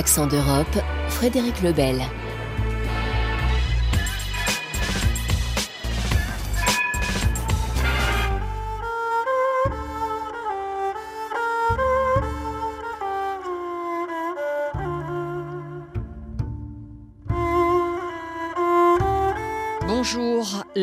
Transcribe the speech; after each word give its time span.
Accent 0.00 0.28
d'Europe, 0.28 0.78
Frédéric 1.10 1.60
Lebel. 1.60 2.00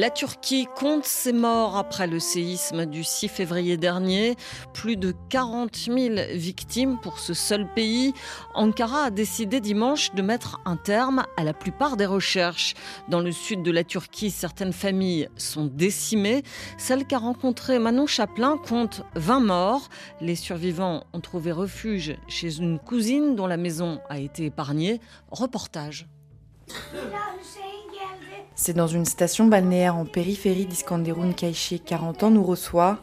La 0.07 0.11
Turquie 0.11 0.69
compte 0.73 1.03
ses 1.03 1.33
morts 1.33 1.75
après 1.75 2.07
le 2.07 2.19
séisme 2.19 2.85
du 2.85 3.03
6 3.03 3.27
février 3.27 3.75
dernier. 3.75 4.37
Plus 4.73 4.95
de 4.95 5.13
40 5.27 5.75
000 5.75 6.15
victimes 6.31 6.97
pour 7.01 7.19
ce 7.19 7.33
seul 7.33 7.67
pays. 7.73 8.13
Ankara 8.53 9.03
a 9.03 9.09
décidé 9.09 9.59
dimanche 9.59 10.13
de 10.13 10.21
mettre 10.21 10.61
un 10.63 10.77
terme 10.77 11.25
à 11.35 11.43
la 11.43 11.53
plupart 11.53 11.97
des 11.97 12.05
recherches. 12.05 12.73
Dans 13.09 13.19
le 13.19 13.33
sud 13.33 13.63
de 13.63 13.71
la 13.71 13.83
Turquie, 13.83 14.31
certaines 14.31 14.71
familles 14.71 15.27
sont 15.35 15.65
décimées. 15.65 16.43
Celle 16.77 17.05
qu'a 17.05 17.17
rencontrée 17.17 17.77
Manon 17.77 18.07
Chaplin 18.07 18.57
compte 18.57 19.01
20 19.15 19.41
morts. 19.41 19.89
Les 20.21 20.37
survivants 20.37 21.03
ont 21.11 21.19
trouvé 21.19 21.51
refuge 21.51 22.15
chez 22.29 22.59
une 22.59 22.79
cousine 22.79 23.35
dont 23.35 23.45
la 23.45 23.57
maison 23.57 23.99
a 24.07 24.19
été 24.19 24.45
épargnée. 24.45 25.01
Reportage. 25.31 26.07
C'est 28.59 28.73
dans 28.73 28.87
une 28.87 29.05
station 29.05 29.45
balnéaire 29.45 29.95
en 29.95 30.05
périphérie 30.05 30.65
d'Iskenderun 30.65 31.31
qu'Aïché, 31.31 31.77
40 31.77 32.23
ans, 32.23 32.31
nous 32.31 32.43
reçoit. 32.43 32.97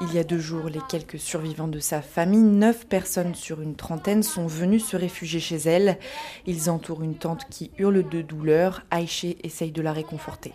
Il 0.00 0.14
y 0.14 0.20
a 0.20 0.24
deux 0.24 0.38
jours, 0.38 0.68
les 0.68 0.80
quelques 0.88 1.18
survivants 1.18 1.66
de 1.66 1.80
sa 1.80 2.00
famille, 2.00 2.38
neuf 2.38 2.86
personnes 2.86 3.34
sur 3.34 3.60
une 3.60 3.74
trentaine, 3.74 4.22
sont 4.22 4.46
venus 4.46 4.86
se 4.86 4.96
réfugier 4.96 5.40
chez 5.40 5.56
elle. 5.56 5.98
Ils 6.46 6.70
entourent 6.70 7.02
une 7.02 7.16
tante 7.16 7.48
qui 7.50 7.72
hurle 7.76 8.08
de 8.08 8.22
douleur. 8.22 8.82
Aïché 8.92 9.36
essaye 9.42 9.72
de 9.72 9.82
la 9.82 9.92
réconforter. 9.92 10.52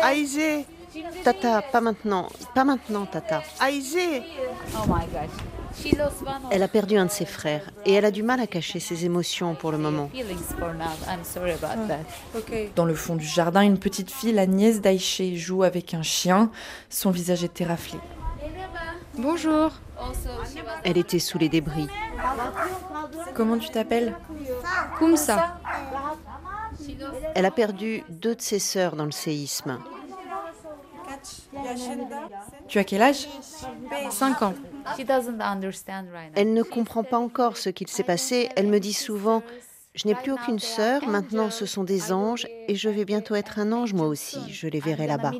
Aïzé 0.00 0.64
Tata, 1.24 1.60
pas 1.60 1.80
maintenant. 1.80 2.28
Pas 2.54 2.64
maintenant, 2.64 3.04
Tata. 3.04 3.42
Aïzé 3.58 4.22
Oh 4.76 4.86
my 4.86 5.06
gosh. 5.06 5.61
She 5.74 5.96
lost 5.96 6.22
one 6.22 6.44
of 6.44 6.50
Elle 6.50 6.62
a 6.62 6.68
perdu 6.68 6.96
un 6.96 7.06
de 7.06 7.10
ses 7.10 7.24
frères 7.24 7.70
et 7.86 7.94
elle 7.94 8.04
a 8.04 8.10
du 8.10 8.22
mal 8.22 8.40
à 8.40 8.46
cacher 8.46 8.80
ses 8.80 9.04
émotions 9.04 9.54
pour 9.54 9.72
le 9.72 9.78
moment. 9.78 10.10
that. 11.88 11.98
Dans 12.76 12.84
le 12.84 12.94
fond 12.94 13.16
du 13.16 13.24
jardin, 13.24 13.62
une 13.62 13.78
petite 13.78 14.10
fille, 14.10 14.32
la 14.32 14.46
nièce 14.46 14.80
d'Aïché, 14.80 15.36
joue 15.36 15.62
avec 15.62 15.94
un 15.94 16.02
chien. 16.02 16.50
Son 16.90 17.10
visage 17.10 17.44
est 17.44 17.60
éraflé. 17.60 17.98
Bonjour. 19.16 19.72
Elle 20.84 20.98
était 20.98 21.18
sous 21.18 21.38
les 21.38 21.48
débris. 21.48 21.88
Comment 23.34 23.58
tu 23.58 23.70
t'appelles? 23.70 24.14
Kumsa. 24.98 25.56
Elle 27.34 27.46
a 27.46 27.50
perdu 27.50 28.02
deux 28.08 28.34
de 28.34 28.40
ses 28.40 28.58
sœurs 28.58 28.96
dans 28.96 29.04
le 29.04 29.10
séisme. 29.12 29.78
Tu 32.68 32.78
as 32.78 32.84
quel 32.84 33.02
âge? 33.02 33.28
5 34.10 34.42
ans. 34.42 34.54
Elle 36.34 36.52
ne 36.52 36.62
comprend 36.62 37.04
pas 37.04 37.18
encore 37.18 37.56
ce 37.56 37.70
qu'il 37.70 37.88
s'est 37.88 38.02
passé. 38.02 38.48
Elle 38.56 38.66
me 38.68 38.80
dit 38.80 38.92
souvent 38.92 39.42
Je 39.94 40.08
n'ai 40.08 40.14
plus 40.14 40.32
aucune 40.32 40.58
sœur, 40.58 41.06
maintenant 41.06 41.50
ce 41.50 41.66
sont 41.66 41.84
des 41.84 42.12
anges 42.12 42.46
et 42.66 42.74
je 42.74 42.88
vais 42.88 43.04
bientôt 43.04 43.34
être 43.34 43.58
un 43.58 43.72
ange 43.72 43.92
moi 43.92 44.06
aussi. 44.06 44.38
Je 44.48 44.66
les 44.66 44.80
verrai 44.80 45.06
là-bas. 45.06 45.32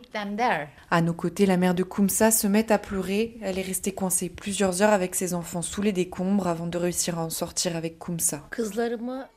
À 0.90 1.00
nos 1.00 1.14
côtés, 1.14 1.46
la 1.46 1.56
mère 1.56 1.74
de 1.74 1.82
Kumsa 1.82 2.30
se 2.30 2.46
met 2.46 2.70
à 2.70 2.76
pleurer. 2.76 3.38
Elle 3.40 3.58
est 3.58 3.62
restée 3.62 3.92
coincée 3.92 4.28
plusieurs 4.28 4.82
heures 4.82 4.92
avec 4.92 5.14
ses 5.14 5.32
enfants 5.32 5.62
sous 5.62 5.80
les 5.80 5.92
décombres 5.92 6.48
avant 6.48 6.66
de 6.66 6.76
réussir 6.76 7.18
à 7.18 7.24
en 7.24 7.30
sortir 7.30 7.76
avec 7.76 7.98
Kumsa. 7.98 8.46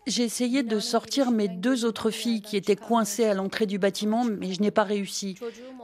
J'ai 0.05 0.23
essayé 0.23 0.63
de 0.63 0.79
sortir 0.79 1.31
mes 1.31 1.47
deux 1.47 1.85
autres 1.85 2.09
filles 2.09 2.41
qui 2.41 2.57
étaient 2.57 2.75
coincées 2.75 3.25
à 3.25 3.33
l'entrée 3.33 3.67
du 3.67 3.79
bâtiment, 3.79 4.25
mais 4.25 4.51
je 4.51 4.61
n'ai 4.61 4.71
pas 4.71 4.83
réussi. 4.83 5.39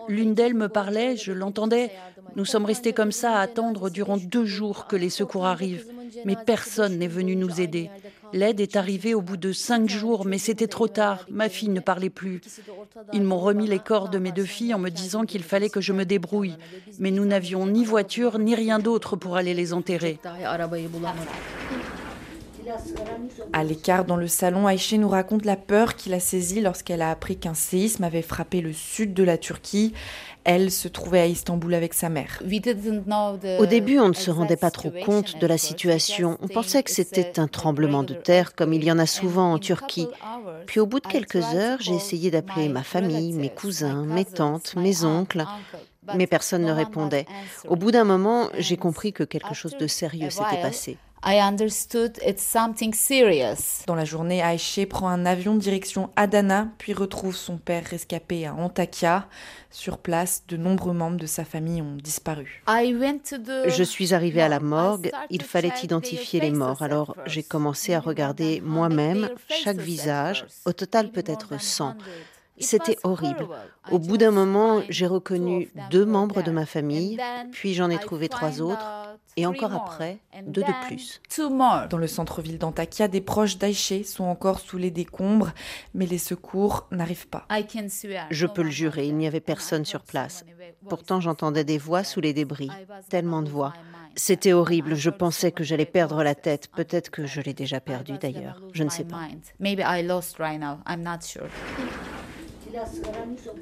L'une 0.09 0.33
d'elles 0.33 0.55
me 0.55 0.67
parlait, 0.67 1.15
je 1.15 1.31
l'entendais. 1.31 1.91
Nous 2.35 2.45
sommes 2.45 2.65
restés 2.65 2.91
comme 2.91 3.13
ça 3.13 3.37
à 3.37 3.39
attendre 3.39 3.89
durant 3.89 4.17
deux 4.17 4.45
jours 4.45 4.87
que 4.87 4.97
les 4.97 5.09
secours 5.09 5.45
arrivent. 5.45 5.85
Mais 6.25 6.35
personne 6.45 6.97
n'est 6.97 7.07
venu 7.07 7.35
nous 7.35 7.61
aider. 7.61 7.89
L'aide 8.33 8.59
est 8.59 8.75
arrivée 8.75 9.13
au 9.13 9.21
bout 9.21 9.37
de 9.37 9.51
cinq 9.51 9.89
jours, 9.89 10.25
mais 10.25 10.37
c'était 10.37 10.67
trop 10.67 10.87
tard. 10.87 11.25
Ma 11.29 11.49
fille 11.49 11.69
ne 11.69 11.79
parlait 11.79 12.09
plus. 12.09 12.41
Ils 13.13 13.23
m'ont 13.23 13.39
remis 13.39 13.67
les 13.67 13.79
corps 13.79 14.09
de 14.09 14.19
mes 14.19 14.31
deux 14.31 14.45
filles 14.45 14.73
en 14.73 14.79
me 14.79 14.89
disant 14.89 15.25
qu'il 15.25 15.43
fallait 15.43 15.69
que 15.69 15.81
je 15.81 15.93
me 15.93 16.05
débrouille. 16.05 16.55
Mais 16.99 17.11
nous 17.11 17.25
n'avions 17.25 17.65
ni 17.65 17.85
voiture 17.85 18.39
ni 18.39 18.55
rien 18.55 18.79
d'autre 18.79 19.15
pour 19.15 19.35
aller 19.35 19.53
les 19.53 19.73
enterrer. 19.73 20.19
À 23.53 23.63
l'écart 23.63 24.05
dans 24.05 24.15
le 24.15 24.27
salon, 24.27 24.67
Aïché 24.67 24.97
nous 24.97 25.09
raconte 25.09 25.45
la 25.45 25.55
peur 25.55 25.95
qu'il 25.95 26.13
a 26.13 26.19
saisie 26.19 26.61
lorsqu'elle 26.61 27.01
a 27.01 27.11
appris 27.11 27.37
qu'un 27.37 27.53
séisme 27.53 28.03
avait 28.03 28.21
frappé 28.21 28.61
le 28.61 28.73
sud 28.73 29.13
de 29.13 29.23
la 29.23 29.37
Turquie. 29.37 29.93
Elle 30.43 30.71
se 30.71 30.87
trouvait 30.87 31.19
à 31.19 31.27
Istanbul 31.27 31.73
avec 31.73 31.93
sa 31.93 32.09
mère. 32.09 32.41
Au 33.59 33.65
début, 33.65 33.99
on 33.99 34.09
ne 34.09 34.13
se 34.13 34.31
rendait 34.31 34.57
pas 34.57 34.71
trop 34.71 34.91
compte 35.05 35.37
de 35.37 35.47
la 35.47 35.57
situation. 35.57 36.37
On 36.41 36.47
pensait 36.47 36.81
que 36.81 36.91
c'était 36.91 37.39
un 37.39 37.47
tremblement 37.47 38.03
de 38.03 38.13
terre, 38.13 38.55
comme 38.55 38.73
il 38.73 38.83
y 38.83 38.91
en 38.91 38.97
a 38.99 39.05
souvent 39.05 39.53
en 39.53 39.59
Turquie. 39.59 40.07
Puis 40.65 40.79
au 40.79 40.87
bout 40.87 40.99
de 40.99 41.07
quelques 41.07 41.43
heures, 41.53 41.79
j'ai 41.81 41.93
essayé 41.93 42.31
d'appeler 42.31 42.69
ma 42.69 42.83
famille, 42.83 43.33
mes 43.33 43.49
cousins, 43.49 44.05
mes 44.05 44.25
tantes, 44.25 44.75
mes 44.75 45.03
oncles. 45.03 45.45
Mais 46.15 46.25
personne 46.25 46.65
ne 46.65 46.71
répondait. 46.71 47.27
Au 47.67 47.75
bout 47.75 47.91
d'un 47.91 48.03
moment, 48.03 48.49
j'ai 48.57 48.77
compris 48.77 49.13
que 49.13 49.23
quelque 49.23 49.53
chose 49.53 49.77
de 49.77 49.85
sérieux 49.85 50.31
s'était 50.31 50.61
passé. 50.61 50.97
I 51.23 51.39
understood 51.39 52.17
it's 52.25 52.41
something 52.41 52.95
serious. 52.95 53.83
Dans 53.85 53.93
la 53.93 54.05
journée, 54.05 54.41
Aïché 54.41 54.87
prend 54.87 55.07
un 55.07 55.27
avion 55.27 55.53
direction 55.53 56.09
Adana, 56.15 56.69
puis 56.79 56.93
retrouve 56.93 57.35
son 57.35 57.57
père 57.57 57.83
rescapé 57.85 58.47
à 58.47 58.55
Antakya. 58.55 59.27
Sur 59.69 59.99
place, 59.99 60.43
de 60.47 60.57
nombreux 60.57 60.93
membres 60.93 61.19
de 61.19 61.27
sa 61.27 61.45
famille 61.45 61.81
ont 61.83 61.95
disparu. 61.95 62.63
I 62.67 62.95
went 62.99 63.19
to 63.29 63.37
the 63.37 63.69
Je 63.69 63.83
suis 63.83 64.15
arrivée 64.15 64.41
à 64.41 64.49
la 64.49 64.59
morgue. 64.59 65.11
morgue, 65.11 65.27
il 65.29 65.43
fallait 65.43 65.71
identifier 65.83 66.39
les 66.39 66.49
morts, 66.49 66.81
alors 66.81 67.15
j'ai 67.27 67.43
commencé 67.43 67.93
à 67.93 67.99
regarder 67.99 68.59
moi-même 68.61 69.29
chaque 69.47 69.77
visage, 69.77 70.45
au 70.65 70.73
total 70.73 71.11
peut-être 71.11 71.61
100. 71.61 71.97
C'était 72.57 72.97
horrible. 73.03 73.47
Au 73.91 73.99
bout 73.99 74.17
d'un 74.17 74.31
moment, 74.31 74.81
j'ai 74.89 75.07
reconnu 75.07 75.71
deux 75.89 76.05
membres 76.05 76.41
de 76.43 76.51
ma 76.51 76.65
famille, 76.65 77.19
puis 77.51 77.73
j'en 77.73 77.89
ai 77.89 77.97
trouvé 77.97 78.27
trois 78.29 78.61
autres, 78.61 79.17
et 79.37 79.45
encore 79.45 79.73
après, 79.73 80.19
deux 80.45 80.61
de 80.61 80.85
plus. 80.87 81.21
Dans 81.89 81.97
le 81.97 82.07
centre-ville 82.07 82.57
d'Antakya, 82.57 83.07
des 83.07 83.21
proches 83.21 83.57
d'Aïché 83.57 84.03
sont 84.03 84.25
encore 84.25 84.59
sous 84.59 84.77
les 84.77 84.91
décombres, 84.91 85.51
mais 85.93 86.05
les 86.05 86.17
secours 86.17 86.87
n'arrivent 86.91 87.27
pas. 87.27 87.45
Je 88.29 88.45
peux 88.47 88.63
le 88.63 88.69
jurer, 88.69 89.07
il 89.07 89.15
n'y 89.15 89.27
avait 89.27 89.39
personne 89.39 89.85
sur 89.85 90.03
place. 90.03 90.45
Pourtant, 90.89 91.21
j'entendais 91.21 91.63
des 91.63 91.77
voix 91.77 92.03
sous 92.03 92.21
les 92.21 92.33
débris, 92.33 92.69
tellement 93.09 93.41
de 93.41 93.49
voix. 93.49 93.73
C'était 94.15 94.51
horrible, 94.51 94.95
je 94.95 95.09
pensais 95.09 95.53
que 95.53 95.63
j'allais 95.63 95.85
perdre 95.85 96.21
la 96.23 96.35
tête. 96.35 96.67
Peut-être 96.67 97.09
que 97.09 97.25
je 97.25 97.39
l'ai 97.39 97.53
déjà 97.53 97.79
perdue 97.79 98.17
d'ailleurs, 98.17 98.61
je 98.73 98.83
ne 98.83 98.89
sais 98.89 99.05
pas. 99.05 99.19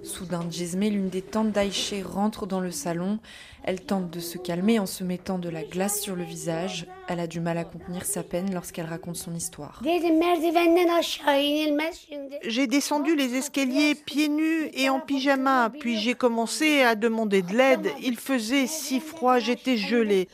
Soudain, 0.03 0.45
Jesmé, 0.49 0.89
l'une 0.89 1.09
des 1.09 1.21
tantes 1.21 1.51
d'Aïché, 1.51 2.01
rentre 2.01 2.45
dans 2.45 2.59
le 2.59 2.71
salon. 2.71 3.19
Elle 3.63 3.81
tente 3.81 4.09
de 4.09 4.19
se 4.19 4.37
calmer 4.37 4.79
en 4.79 4.85
se 4.85 5.03
mettant 5.03 5.39
de 5.39 5.49
la 5.49 5.63
glace 5.63 6.01
sur 6.01 6.15
le 6.15 6.23
visage. 6.23 6.87
Elle 7.07 7.19
a 7.19 7.27
du 7.27 7.39
mal 7.39 7.57
à 7.57 7.63
contenir 7.63 8.05
sa 8.05 8.23
peine 8.23 8.53
lorsqu'elle 8.53 8.85
raconte 8.85 9.17
son 9.17 9.33
histoire. 9.35 9.81
J'ai 12.43 12.67
descendu 12.67 13.15
les 13.15 13.35
escaliers 13.35 13.95
pieds 13.95 14.29
nus 14.29 14.69
et 14.73 14.89
en 14.89 14.99
pyjama, 14.99 15.71
puis 15.79 15.97
j'ai 15.97 16.15
commencé 16.15 16.81
à 16.81 16.95
demander 16.95 17.41
de 17.41 17.55
l'aide. 17.55 17.91
Il 18.01 18.17
faisait 18.17 18.67
si 18.67 18.99
froid, 18.99 19.39
j'étais 19.39 19.77
gelée. 19.77 20.27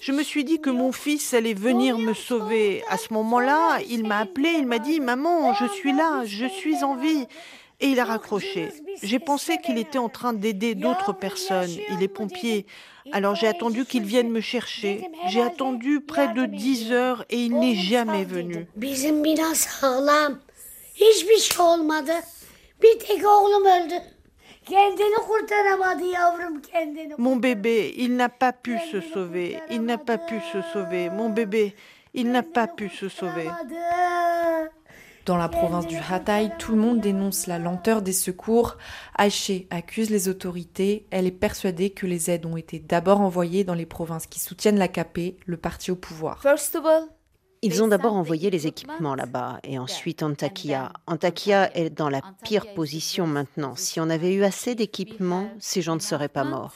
Je 0.00 0.12
me 0.12 0.22
suis 0.22 0.44
dit 0.44 0.60
que 0.60 0.70
mon 0.70 0.92
fils 0.92 1.34
allait 1.34 1.54
venir 1.54 1.98
me 1.98 2.14
sauver. 2.14 2.82
À 2.88 2.96
ce 2.96 3.12
moment-là, 3.12 3.78
il 3.88 4.06
m'a 4.06 4.18
appelé, 4.18 4.50
il 4.58 4.66
m'a 4.66 4.78
dit 4.78 5.00
Maman, 5.00 5.54
je 5.54 5.66
suis 5.66 5.92
là, 5.92 6.24
je 6.24 6.46
suis 6.46 6.84
en 6.84 6.96
vie. 6.96 7.26
Et 7.80 7.88
il 7.88 7.98
a 8.00 8.04
raccroché. 8.04 8.68
J'ai 9.02 9.18
pensé 9.18 9.58
qu'il 9.58 9.78
était 9.78 9.98
en 9.98 10.08
train 10.08 10.32
d'aider 10.32 10.74
d'autres 10.74 11.12
personnes. 11.12 11.70
Il 11.90 12.02
est 12.02 12.08
pompier. 12.08 12.66
Alors 13.12 13.34
j'ai 13.34 13.48
attendu 13.48 13.84
qu'il 13.84 14.04
vienne 14.04 14.30
me 14.30 14.40
chercher. 14.40 15.10
J'ai 15.26 15.42
attendu 15.42 16.00
près 16.00 16.32
de 16.32 16.46
10 16.46 16.92
heures 16.92 17.24
et 17.30 17.38
il 17.38 17.58
n'est 17.58 17.74
jamais 17.74 18.24
venu. 18.24 18.66
Kendini 24.64 25.16
kurtaramadı 25.28 26.04
yavrum 26.04 26.62
kendini. 26.62 27.14
Mon 27.18 27.36
bébé, 27.36 27.92
il 27.96 28.16
n'a 28.16 28.28
pas 28.28 28.52
pu 28.52 28.78
se 28.90 29.00
sauver. 29.00 29.58
Il 29.70 29.82
n'a 29.82 29.98
pas 29.98 30.18
pu 30.18 30.40
se 30.52 30.62
sauver. 30.72 31.10
Mon 31.10 31.30
bébé, 31.30 31.74
il 32.14 32.30
n'a 32.30 32.42
pas 32.42 32.66
pu 32.66 32.88
se 32.88 33.08
sauver. 33.08 33.48
Dans 35.26 35.36
la 35.36 35.48
province 35.48 35.86
du 35.86 35.96
Hatay, 35.96 36.50
tout 36.58 36.72
le 36.72 36.78
monde 36.78 37.00
dénonce 37.00 37.46
la 37.46 37.58
lenteur 37.58 38.02
des 38.02 38.12
secours. 38.12 38.76
Aïché 39.16 39.66
accuse 39.70 40.10
les 40.10 40.28
autorités. 40.28 41.06
Elle 41.10 41.26
est 41.26 41.30
persuadée 41.30 41.90
que 41.90 42.06
les 42.06 42.30
aides 42.30 42.46
ont 42.46 42.56
été 42.56 42.78
d'abord 42.78 43.20
envoyées 43.20 43.64
dans 43.64 43.74
les 43.74 43.86
provinces 43.86 44.26
qui 44.26 44.40
soutiennent 44.40 44.78
l'AKP, 44.78 45.36
le 45.46 45.56
parti 45.56 45.90
au 45.90 45.96
pouvoir. 45.96 46.42
Ils 47.66 47.82
ont 47.82 47.88
d'abord 47.88 48.12
envoyé 48.12 48.50
les 48.50 48.66
équipements 48.66 49.14
là-bas 49.14 49.58
et 49.64 49.78
ensuite 49.78 50.22
Antakya. 50.22 50.92
Antakya 51.06 51.74
est 51.74 51.88
dans 51.88 52.10
la 52.10 52.20
pire 52.42 52.74
position 52.74 53.26
maintenant. 53.26 53.74
Si 53.74 53.98
on 54.00 54.10
avait 54.10 54.34
eu 54.34 54.44
assez 54.44 54.74
d'équipements, 54.74 55.48
ces 55.60 55.80
gens 55.80 55.94
ne 55.94 56.00
seraient 56.00 56.28
pas 56.28 56.44
morts. 56.44 56.74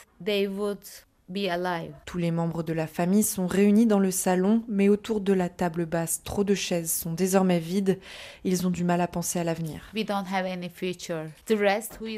Tous 2.07 2.19
les 2.19 2.31
membres 2.31 2.63
de 2.63 2.73
la 2.73 2.87
famille 2.87 3.23
sont 3.23 3.47
réunis 3.47 3.87
dans 3.87 3.99
le 3.99 4.11
salon, 4.11 4.63
mais 4.67 4.89
autour 4.89 5.21
de 5.21 5.33
la 5.33 5.49
table 5.49 5.85
basse, 5.85 6.23
trop 6.23 6.43
de 6.43 6.55
chaises 6.55 6.91
sont 6.91 7.13
désormais 7.13 7.59
vides. 7.59 7.99
Ils 8.45 8.67
ont 8.67 8.71
du 8.71 8.83
mal 8.83 9.01
à 9.01 9.09
penser 9.09 9.39
à 9.39 9.45
l'avenir. 9.45 9.83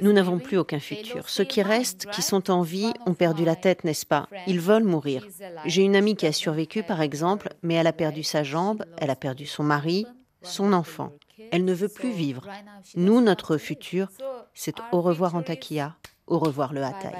Nous 0.02 0.12
n'avons 0.12 0.38
plus 0.38 0.58
aucun 0.58 0.78
futur. 0.78 1.28
Ceux 1.28 1.44
qui 1.44 1.62
restent, 1.62 2.06
qui 2.10 2.22
sont 2.22 2.50
en 2.50 2.62
vie, 2.62 2.92
ont 3.06 3.14
perdu 3.14 3.44
la 3.44 3.56
tête, 3.56 3.82
n'est-ce 3.84 4.06
pas? 4.06 4.28
Ils 4.46 4.60
veulent 4.60 4.84
mourir. 4.84 5.26
J'ai 5.66 5.82
une 5.82 5.96
amie 5.96 6.14
qui 6.14 6.26
a 6.26 6.32
survécu, 6.32 6.82
par 6.82 7.02
exemple, 7.02 7.48
mais 7.62 7.74
elle 7.74 7.88
a 7.88 7.92
perdu 7.92 8.22
sa 8.22 8.44
jambe, 8.44 8.84
elle 8.98 9.10
a 9.10 9.16
perdu 9.16 9.46
son 9.46 9.64
mari, 9.64 10.06
son 10.42 10.72
enfant. 10.72 11.12
Elle 11.50 11.64
ne 11.64 11.74
veut 11.74 11.88
plus 11.88 12.12
vivre. 12.12 12.46
Nous, 12.94 13.20
notre 13.20 13.56
futur, 13.56 14.08
c'est 14.54 14.76
au 14.92 15.00
revoir 15.00 15.34
Antakya, 15.34 15.96
au 16.30 16.38
revoir 16.38 16.72
le 16.72 16.82
Hatay. 16.82 17.10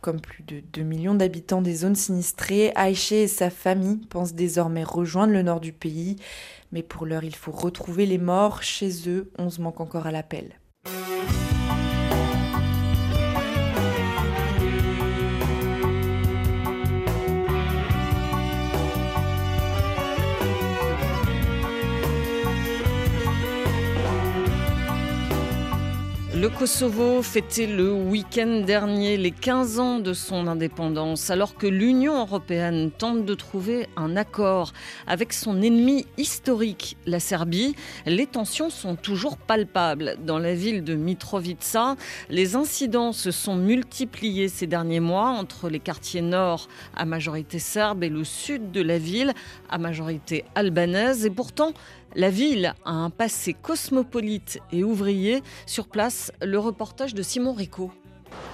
Comme 0.00 0.20
plus 0.20 0.42
de 0.44 0.60
2 0.60 0.82
millions 0.82 1.14
d'habitants 1.14 1.60
des 1.60 1.74
zones 1.74 1.96
sinistrées, 1.96 2.72
Aïché 2.74 3.24
et 3.24 3.28
sa 3.28 3.50
famille 3.50 3.98
pensent 4.06 4.34
désormais 4.34 4.84
rejoindre 4.84 5.32
le 5.32 5.42
nord 5.42 5.60
du 5.60 5.72
pays. 5.72 6.16
Mais 6.72 6.82
pour 6.82 7.04
l'heure, 7.04 7.24
il 7.24 7.34
faut 7.34 7.52
retrouver 7.52 8.06
les 8.06 8.18
morts. 8.18 8.62
Chez 8.62 9.08
eux, 9.08 9.30
11 9.38 9.58
manquent 9.58 9.80
encore 9.80 10.06
à 10.06 10.12
l'appel. 10.12 10.58
Le 26.46 26.56
Kosovo 26.56 27.22
fêtait 27.22 27.66
le 27.66 27.92
week-end 27.92 28.62
dernier 28.64 29.16
les 29.16 29.32
15 29.32 29.80
ans 29.80 29.98
de 29.98 30.12
son 30.12 30.46
indépendance, 30.46 31.28
alors 31.30 31.56
que 31.56 31.66
l'Union 31.66 32.20
européenne 32.20 32.92
tente 32.96 33.24
de 33.24 33.34
trouver 33.34 33.88
un 33.96 34.16
accord 34.16 34.72
avec 35.08 35.32
son 35.32 35.60
ennemi 35.60 36.06
historique, 36.18 36.96
la 37.04 37.18
Serbie. 37.18 37.74
Les 38.06 38.28
tensions 38.28 38.70
sont 38.70 38.94
toujours 38.94 39.38
palpables. 39.38 40.18
Dans 40.24 40.38
la 40.38 40.54
ville 40.54 40.84
de 40.84 40.94
Mitrovica, 40.94 41.96
les 42.30 42.54
incidents 42.54 43.10
se 43.10 43.32
sont 43.32 43.56
multipliés 43.56 44.46
ces 44.46 44.68
derniers 44.68 45.00
mois 45.00 45.30
entre 45.30 45.68
les 45.68 45.80
quartiers 45.80 46.22
nord 46.22 46.68
à 46.94 47.06
majorité 47.06 47.58
serbe 47.58 48.04
et 48.04 48.08
le 48.08 48.22
sud 48.22 48.70
de 48.70 48.82
la 48.82 48.98
ville 48.98 49.32
à 49.68 49.78
majorité 49.78 50.44
albanaise. 50.54 51.26
Et 51.26 51.30
pourtant, 51.30 51.72
la 52.14 52.30
ville 52.30 52.74
a 52.84 52.92
un 52.92 53.10
passé 53.10 53.54
cosmopolite 53.54 54.60
et 54.72 54.84
ouvrier. 54.84 55.42
Sur 55.66 55.88
place, 55.88 56.32
le 56.42 56.58
reportage 56.58 57.14
de 57.14 57.22
Simon 57.22 57.52
Rico. 57.52 57.90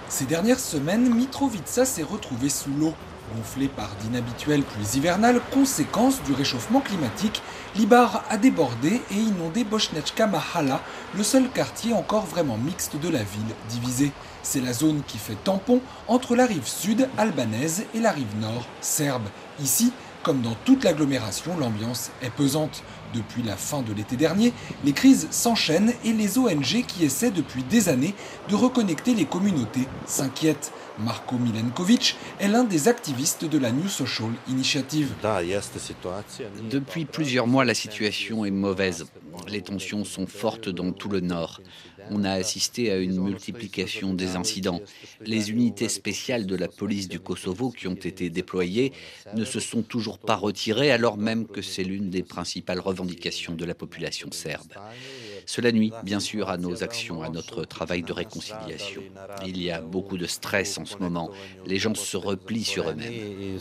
Ces 0.09 0.25
dernières 0.25 0.59
semaines, 0.59 1.13
Mitrovica 1.13 1.85
s'est 1.85 2.03
retrouvé 2.03 2.49
sous 2.49 2.71
l'eau. 2.71 2.93
Gonflé 3.35 3.67
par 3.67 3.89
d'inhabituelles 3.95 4.63
pluies 4.63 4.97
hivernales, 4.97 5.39
conséquence 5.51 6.21
du 6.23 6.33
réchauffement 6.33 6.81
climatique, 6.81 7.41
l'Ibar 7.75 8.25
a 8.29 8.37
débordé 8.37 9.01
et 9.11 9.15
inondé 9.15 9.63
Bosnechka 9.63 10.27
Mahala, 10.27 10.81
le 11.15 11.23
seul 11.23 11.49
quartier 11.49 11.93
encore 11.93 12.25
vraiment 12.25 12.57
mixte 12.57 12.97
de 12.99 13.09
la 13.09 13.23
ville, 13.23 13.55
divisé. 13.69 14.11
C'est 14.43 14.59
la 14.59 14.73
zone 14.73 15.01
qui 15.07 15.17
fait 15.17 15.37
tampon 15.41 15.79
entre 16.07 16.35
la 16.35 16.45
rive 16.45 16.67
sud 16.67 17.07
albanaise 17.17 17.85
et 17.95 18.01
la 18.01 18.11
rive 18.11 18.37
nord 18.39 18.67
serbe. 18.81 19.29
Ici, 19.61 19.93
comme 20.21 20.41
dans 20.41 20.55
toute 20.65 20.83
l'agglomération, 20.83 21.57
l'ambiance 21.57 22.11
est 22.21 22.29
pesante. 22.29 22.83
Depuis 23.13 23.43
la 23.43 23.55
fin 23.55 23.81
de 23.81 23.93
l'été 23.93 24.15
dernier, 24.15 24.53
les 24.83 24.93
crises 24.93 25.27
s'enchaînent 25.31 25.93
et 26.03 26.13
les 26.13 26.37
ONG 26.37 26.83
qui 26.87 27.05
essaient 27.05 27.31
depuis 27.31 27.63
des 27.63 27.89
années 27.89 28.15
de 28.49 28.55
reconnecter 28.55 29.13
les 29.13 29.25
communautés 29.25 29.87
s'inquiètent. 30.05 30.71
Marko 30.99 31.37
Milenkovic 31.37 32.17
est 32.39 32.47
l'un 32.47 32.63
des 32.63 32.87
activistes 32.87 33.45
de 33.45 33.57
la 33.57 33.71
New 33.71 33.87
Social 33.87 34.29
Initiative. 34.47 35.13
Depuis 36.69 37.05
plusieurs 37.05 37.47
mois, 37.47 37.65
la 37.65 37.73
situation 37.73 38.45
est 38.45 38.51
mauvaise. 38.51 39.05
Les 39.49 39.61
tensions 39.61 40.03
sont 40.03 40.27
fortes 40.27 40.69
dans 40.69 40.91
tout 40.91 41.09
le 41.09 41.19
nord. 41.19 41.61
On 42.09 42.23
a 42.23 42.31
assisté 42.31 42.91
à 42.91 42.97
une 42.97 43.19
multiplication 43.19 44.13
des 44.13 44.35
incidents. 44.35 44.81
Les 45.21 45.51
unités 45.51 45.89
spéciales 45.89 46.45
de 46.45 46.55
la 46.55 46.67
police 46.67 47.07
du 47.07 47.19
Kosovo 47.19 47.71
qui 47.71 47.87
ont 47.87 47.93
été 47.93 48.29
déployées 48.29 48.91
ne 49.35 49.45
se 49.45 49.59
sont 49.59 49.81
toujours 49.81 50.19
pas 50.19 50.35
retirées 50.35 50.91
alors 50.91 51.17
même 51.17 51.47
que 51.47 51.61
c'est 51.61 51.83
l'une 51.83 52.09
des 52.09 52.23
principales 52.23 52.79
revendications 52.79 53.55
de 53.55 53.65
la 53.65 53.75
population 53.75 54.29
serbe. 54.31 54.73
Cela 55.45 55.71
nuit 55.71 55.91
bien 56.03 56.19
sûr 56.19 56.49
à 56.49 56.57
nos 56.57 56.83
actions, 56.83 57.23
à 57.23 57.29
notre 57.29 57.65
travail 57.65 58.03
de 58.03 58.13
réconciliation. 58.13 59.01
Il 59.45 59.61
y 59.61 59.71
a 59.71 59.81
beaucoup 59.81 60.17
de 60.17 60.25
stress 60.25 60.77
en 60.77 60.85
ce 60.85 60.97
moment. 60.97 61.29
Les 61.65 61.77
gens 61.77 61.95
se 61.95 62.17
replient 62.17 62.63
sur 62.63 62.89
eux-mêmes. 62.89 63.59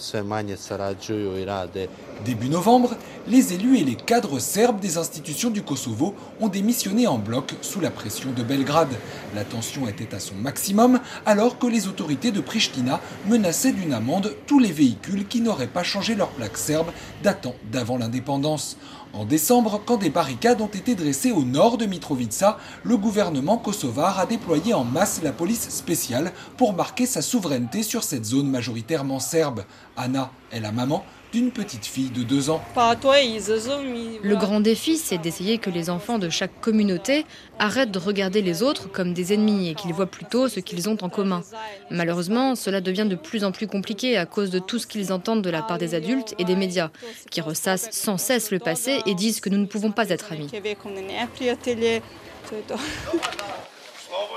Début 2.25 2.49
novembre, 2.49 2.97
les 3.27 3.53
élus 3.55 3.79
et 3.79 3.85
les 3.85 3.95
cadres 3.95 4.39
serbes 4.39 4.81
des 4.81 4.99
institutions 4.99 5.51
du 5.51 5.63
Kosovo 5.63 6.15
ont 6.41 6.49
démissionné 6.49 7.07
en 7.07 7.19
bloc 7.19 7.55
sous 7.63 7.81
la 7.81 7.91
pression 7.91 8.33
de 8.33 8.43
Belgrade. 8.43 8.95
La 9.35 9.45
tension 9.45 9.89
était 9.89 10.15
à 10.15 10.21
son 10.21 10.35
maximum 10.35 11.01
alors 11.27 11.59
que 11.59 11.67
les 11.67 11.89
autorités 11.89 12.31
de 12.31 12.41
Pristina 12.41 13.01
menaçaient 13.27 13.73
d'une 13.73 13.93
amende 13.93 14.35
tous 14.47 14.59
les 14.59 14.73
véhicules 14.73 15.27
qui 15.27 15.41
n'auraient 15.41 15.67
pas 15.67 15.83
changé 15.83 16.15
leur 16.15 16.29
plaque 16.29 16.57
serbe 16.57 16.93
datant 17.23 17.55
d'avant 17.71 17.99
l'indépendance. 17.99 18.77
En 19.15 19.27
décembre, 19.27 19.83
quand 19.85 19.99
des 19.99 20.09
barricades 20.09 20.63
ont 20.63 20.69
été 20.69 20.95
dressées 20.95 21.33
au 21.33 21.43
nord 21.43 21.77
de 21.77 21.85
Mitrovica, 21.85 22.57
le 22.83 22.97
gouvernement 22.97 23.59
kosovar 23.59 24.19
a 24.19 24.25
déployé 24.25 24.73
en 24.73 24.85
masse 24.85 25.21
la 25.23 25.33
police 25.33 25.69
spéciale 25.69 26.33
pour 26.57 26.73
marquer 26.73 27.05
sa 27.05 27.21
souveraineté 27.21 27.83
sur 27.83 28.05
cette 28.05 28.25
zone 28.25 28.49
majoritairement 28.49 29.21
serbe. 29.21 29.65
Anna 29.99 30.31
est 30.51 30.61
la 30.61 30.73
maman 30.73 31.05
d'une 31.33 31.51
petite 31.51 31.87
fille 31.87 32.11
de 32.11 32.23
deux 32.23 32.51
ans. 32.51 32.63
Le 32.77 34.37
grand 34.37 34.61
défi, 34.61 34.97
c'est 34.99 35.19
d'essayer 35.19 35.59
que 35.59 35.71
les 35.71 35.89
enfants 35.91 36.19
de 36.19 36.29
chaque 36.29 36.61
communauté 36.61 37.25
arrêtent 37.59 37.91
de 37.91 37.99
regarder 37.99 38.43
les 38.43 38.63
autres 38.63 38.91
comme 38.91 39.15
des 39.15 39.33
ennemis 39.33 39.71
et 39.71 39.75
qu'ils 39.75 39.95
voient 39.95 40.07
plutôt 40.07 40.49
ce 40.49 40.61
qu'ils 40.61 40.89
ont 40.89 40.99
en 41.01 41.09
commun. 41.09 41.43
Malheureusement, 41.91 42.55
cela 42.55 42.81
devient 42.81 43.07
de 43.09 43.17
plus 43.17 43.45
en 43.45 43.53
plus 43.53 43.67
compliqué 43.67 44.17
à 44.19 44.27
cause 44.27 44.51
de 44.51 44.59
tout 44.59 44.79
ce 44.79 44.87
qu'ils 44.87 45.13
entendent 45.13 45.43
de 45.43 45.51
la 45.51 45.63
part 45.63 45.79
des 45.79 45.95
adultes 45.95 46.35
et 46.39 46.45
des 46.45 46.57
médias, 46.57 46.91
qui 47.31 47.41
ressassent 47.41 47.89
sans 47.91 48.19
cesse 48.19 48.51
le 48.51 48.59
passé 48.59 49.01
et 49.07 49.15
disent 49.15 49.41
que 49.41 49.49
nous 49.49 49.59
ne 49.59 49.67
pouvons 49.67 49.91
pas 49.91 50.11
être 50.11 50.33
amis. 50.33 50.51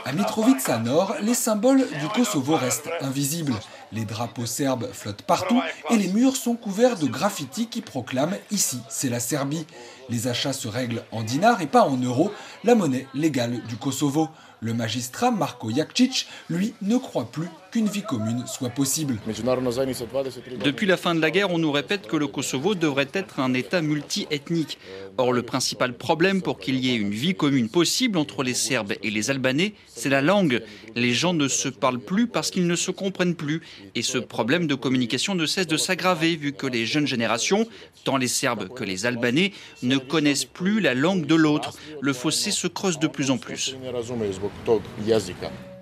À 0.05 0.11
Mitrovica 0.13 0.77
Nord, 0.77 1.15
les 1.21 1.33
symboles 1.33 1.85
du 1.99 2.07
Kosovo 2.09 2.55
restent 2.55 2.89
invisibles. 3.01 3.55
Les 3.91 4.05
drapeaux 4.05 4.45
serbes 4.45 4.89
flottent 4.91 5.21
partout 5.21 5.61
et 5.89 5.97
les 5.97 6.07
murs 6.07 6.35
sont 6.35 6.55
couverts 6.55 6.97
de 6.97 7.07
graffitis 7.07 7.67
qui 7.67 7.81
proclament 7.81 8.37
Ici, 8.51 8.79
c'est 8.89 9.09
la 9.09 9.19
Serbie. 9.19 9.65
Les 10.09 10.27
achats 10.27 10.53
se 10.53 10.67
règlent 10.67 11.03
en 11.11 11.23
dinars 11.23 11.61
et 11.61 11.67
pas 11.67 11.83
en 11.83 11.97
euros, 11.97 12.31
la 12.63 12.75
monnaie 12.75 13.07
légale 13.13 13.61
du 13.67 13.77
Kosovo. 13.77 14.29
Le 14.61 14.73
magistrat 14.73 15.31
Marko 15.31 15.69
Jakcic, 15.71 16.27
lui, 16.49 16.73
ne 16.81 16.97
croit 16.97 17.29
plus 17.31 17.49
qu'une 17.75 17.88
vie 17.89 18.03
commune 18.03 18.46
soit 18.48 18.70
possible. 18.70 19.17
Depuis 20.63 20.86
la 20.86 20.96
fin 20.96 21.13
de 21.13 21.20
la 21.20 21.29
guerre, 21.29 21.51
on 21.51 21.58
nous 21.58 21.74
répète 21.74 22.08
que 22.08 22.15
le 22.15 22.25
Kosovo 22.25 22.74
devrait 22.74 23.10
être 23.12 23.41
un 23.41 23.53
État 23.53 23.82
multi-ethnique. 23.82 24.77
Or, 25.17 25.34
le 25.34 25.41
principal 25.41 25.91
problème 25.91 26.41
pour 26.41 26.58
qu'il 26.58 26.79
y 26.79 26.91
ait 26.91 26.96
une 26.96 27.12
vie 27.12 27.36
commune 27.36 27.67
possible 27.67 28.17
entre 28.17 28.44
les 28.44 28.53
Serbes 28.53 28.94
et 29.03 29.12
les 29.12 29.29
Albanais, 29.29 29.74
c'est 29.88 30.08
la 30.08 30.22
langue. 30.22 30.63
Les 30.96 31.12
gens 31.12 31.34
ne 31.34 31.50
se 31.50 31.67
parlent 31.67 32.00
plus 32.00 32.27
parce 32.27 32.50
qu'ils 32.50 32.65
ne 32.65 32.77
se 32.77 32.91
comprennent 32.91 33.36
plus. 33.36 33.62
Et 33.94 34.03
ce 34.03 34.20
problème 34.20 34.67
de 34.67 34.75
communication 34.75 35.36
ne 35.36 35.46
cesse 35.46 35.67
de 35.67 35.75
s'aggraver 35.75 36.38
vu 36.38 36.53
que 36.53 36.67
les 36.67 36.86
jeunes 36.86 37.08
générations, 37.08 37.67
tant 38.05 38.15
les 38.15 38.29
Serbes 38.29 38.70
que 38.70 38.86
les 38.86 39.05
Albanais, 39.05 39.51
ne 39.84 39.98
connaissent 39.98 40.46
plus 40.46 40.79
la 40.79 40.94
langue 40.94 41.25
de 41.25 41.36
l'autre. 41.36 41.74
Le 42.00 42.13
fossé 42.13 42.51
se 42.51 42.67
creuse 42.67 43.00
de 43.00 43.08
plus 43.08 43.32
en 43.32 43.38
plus. 43.38 43.75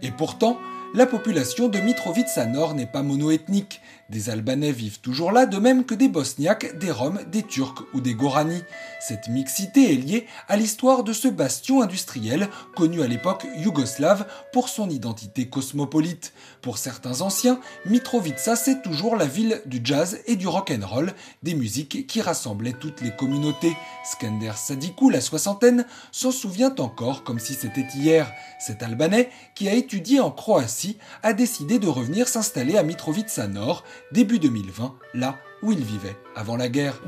Et 0.01 0.11
pourtant, 0.11 0.59
la 0.93 1.07
population 1.07 1.69
de 1.69 1.79
Mitrovica 1.79 2.45
Nord 2.45 2.75
n'est 2.75 2.85
pas 2.85 3.01
monoethnique. 3.01 3.81
Des 4.13 4.29
Albanais 4.29 4.71
vivent 4.71 4.99
toujours 4.99 5.31
là, 5.31 5.47
de 5.47 5.57
même 5.57 5.85
que 5.85 5.95
des 5.95 6.07
Bosniaques, 6.07 6.77
des 6.77 6.91
Roms, 6.91 7.19
des 7.31 7.41
Turcs 7.41 7.83
ou 7.95 7.99
des 7.99 8.13
Gorani. 8.13 8.61
Cette 9.01 9.27
mixité 9.27 9.91
est 9.91 9.97
liée 9.97 10.27
à 10.47 10.55
l'histoire 10.55 11.03
de 11.03 11.13
ce 11.13 11.27
bastion 11.27 11.81
industriel, 11.81 12.47
connu 12.75 13.01
à 13.01 13.07
l'époque 13.07 13.47
yougoslave 13.57 14.27
pour 14.51 14.69
son 14.69 14.87
identité 14.91 15.49
cosmopolite. 15.49 16.31
Pour 16.61 16.77
certains 16.77 17.21
anciens, 17.21 17.59
Mitrovica 17.87 18.55
c'est 18.55 18.83
toujours 18.83 19.15
la 19.15 19.25
ville 19.25 19.63
du 19.65 19.81
jazz 19.83 20.19
et 20.27 20.35
du 20.35 20.47
rock 20.47 20.71
and 20.71 20.85
roll, 20.85 21.13
des 21.41 21.55
musiques 21.55 22.05
qui 22.05 22.21
rassemblaient 22.21 22.75
toutes 22.79 23.01
les 23.01 23.15
communautés. 23.15 23.75
Skender 24.05 24.53
Sadikou, 24.55 25.09
la 25.09 25.21
soixantaine, 25.21 25.87
s'en 26.11 26.31
souvient 26.31 26.75
encore 26.77 27.23
comme 27.23 27.39
si 27.39 27.55
c'était 27.55 27.87
hier. 27.95 28.31
Cet 28.59 28.83
Albanais, 28.83 29.31
qui 29.55 29.67
a 29.67 29.73
étudié 29.73 30.19
en 30.19 30.29
Croatie, 30.29 30.99
a 31.23 31.33
décidé 31.33 31.79
de 31.79 31.87
revenir 31.87 32.27
s'installer 32.27 32.77
à 32.77 32.83
Mitrovica 32.83 33.47
Nord, 33.47 33.83
début 34.11 34.39
2020, 34.39 34.95
là 35.13 35.39
où 35.61 35.71
il 35.71 35.83
vivait 35.83 36.15
avant 36.35 36.57
la 36.57 36.69
guerre. 36.69 37.01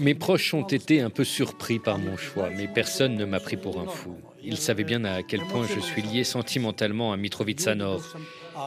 Mes 0.00 0.14
proches 0.14 0.54
ont 0.54 0.66
été 0.66 1.00
un 1.00 1.10
peu 1.10 1.24
surpris 1.24 1.78
par 1.78 1.98
mon 1.98 2.16
choix, 2.16 2.50
mais 2.50 2.66
personne 2.66 3.14
ne 3.14 3.24
m'a 3.24 3.40
pris 3.40 3.56
pour 3.56 3.80
un 3.80 3.86
fou. 3.86 4.16
Ils 4.42 4.58
savaient 4.58 4.84
bien 4.84 5.04
à 5.04 5.22
quel 5.22 5.40
point 5.40 5.66
je 5.66 5.80
suis 5.80 6.02
lié 6.02 6.24
sentimentalement 6.24 7.12
à 7.12 7.16
Mitrovica 7.16 7.74
Nord. 7.74 8.02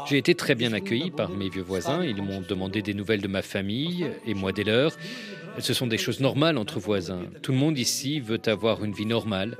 J'ai 0.07 0.17
été 0.17 0.35
très 0.35 0.55
bien 0.55 0.73
accueilli 0.73 1.11
par 1.11 1.29
mes 1.29 1.49
vieux 1.49 1.61
voisins. 1.61 2.03
Ils 2.03 2.21
m'ont 2.21 2.41
demandé 2.41 2.81
des 2.81 2.93
nouvelles 2.93 3.21
de 3.21 3.27
ma 3.27 3.41
famille 3.41 4.07
et 4.25 4.33
moi 4.33 4.51
des 4.51 4.63
leurs. 4.63 4.95
Ce 5.59 5.73
sont 5.73 5.87
des 5.87 5.97
choses 5.97 6.19
normales 6.19 6.57
entre 6.57 6.79
voisins. 6.79 7.23
Tout 7.41 7.51
le 7.51 7.57
monde 7.57 7.77
ici 7.77 8.19
veut 8.19 8.41
avoir 8.47 8.83
une 8.83 8.93
vie 8.93 9.05
normale. 9.05 9.57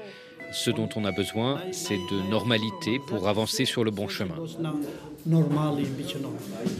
Ce 0.51 0.71
dont 0.71 0.89
on 0.95 1.05
a 1.05 1.11
besoin, 1.11 1.61
c'est 1.71 1.97
de 1.97 2.29
normalité 2.29 2.99
pour 3.07 3.27
avancer 3.27 3.65
sur 3.65 3.83
le 3.83 3.91
bon 3.91 4.07
chemin. 4.07 4.35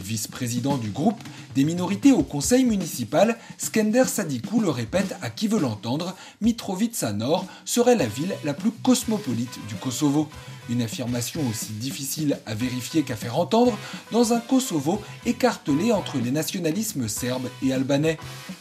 Vice-président 0.02 0.76
du 0.76 0.90
groupe 0.90 1.20
des 1.54 1.64
minorités 1.64 2.12
au 2.12 2.22
conseil 2.22 2.64
municipal, 2.64 3.36
Skender 3.58 4.04
Sadikou 4.06 4.60
le 4.60 4.70
répète 4.70 5.16
à 5.20 5.30
qui 5.30 5.48
veut 5.48 5.58
l'entendre, 5.58 6.16
Mitrovica 6.40 7.12
Nord 7.12 7.44
serait 7.64 7.96
la 7.96 8.06
ville 8.06 8.34
la 8.44 8.54
plus 8.54 8.70
cosmopolite 8.70 9.58
du 9.68 9.74
Kosovo. 9.74 10.28
Une 10.68 10.82
affirmation 10.82 11.40
aussi 11.50 11.72
difficile 11.72 12.38
à 12.46 12.54
vérifier 12.54 13.02
qu'à 13.02 13.16
faire 13.16 13.36
entendre 13.36 13.76
dans 14.12 14.32
un 14.32 14.38
Kosovo 14.38 15.02
écartelé 15.26 15.90
entre 15.90 16.18
les 16.18 16.30
nationalismes 16.30 17.08
serbes 17.08 17.48
et 17.64 17.72
albanais. 17.72 18.18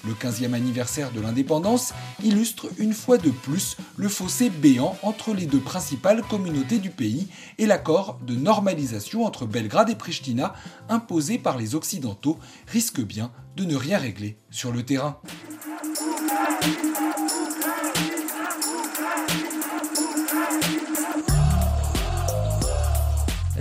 Le 0.08 0.14
15e 0.14 0.54
anniversaire 0.54 1.12
de 1.12 1.22
l'indépendance 1.22 1.94
illustre 2.24 2.68
une 2.80 2.94
fois 2.94 3.20
de 3.20 3.30
plus 3.30 3.78
le 3.96 4.10
fossé 4.10 4.50
béant 4.50 4.98
entre 5.04 5.36
les 5.36 5.46
deux 5.46 5.60
principales 5.60 6.24
communautés 6.24 6.80
du 6.80 6.90
pays 6.90 7.28
et 7.60 7.68
l'accord 7.68 8.18
de 8.26 8.34
normalisation 8.34 9.24
entre 9.26 9.46
Belgrade 9.46 9.69
et 9.90 9.96
Pristina 9.96 10.54
imposé 10.90 11.38
par 11.38 11.58
les 11.58 11.76
Occidentaux 11.76 12.40
risque 12.68 13.02
bien 13.02 13.32
de 13.56 13.66
ne 13.66 13.76
rien 13.76 13.98
régler 13.98 14.38
sur 14.50 14.72
le 14.72 14.84
terrain. 14.84 15.20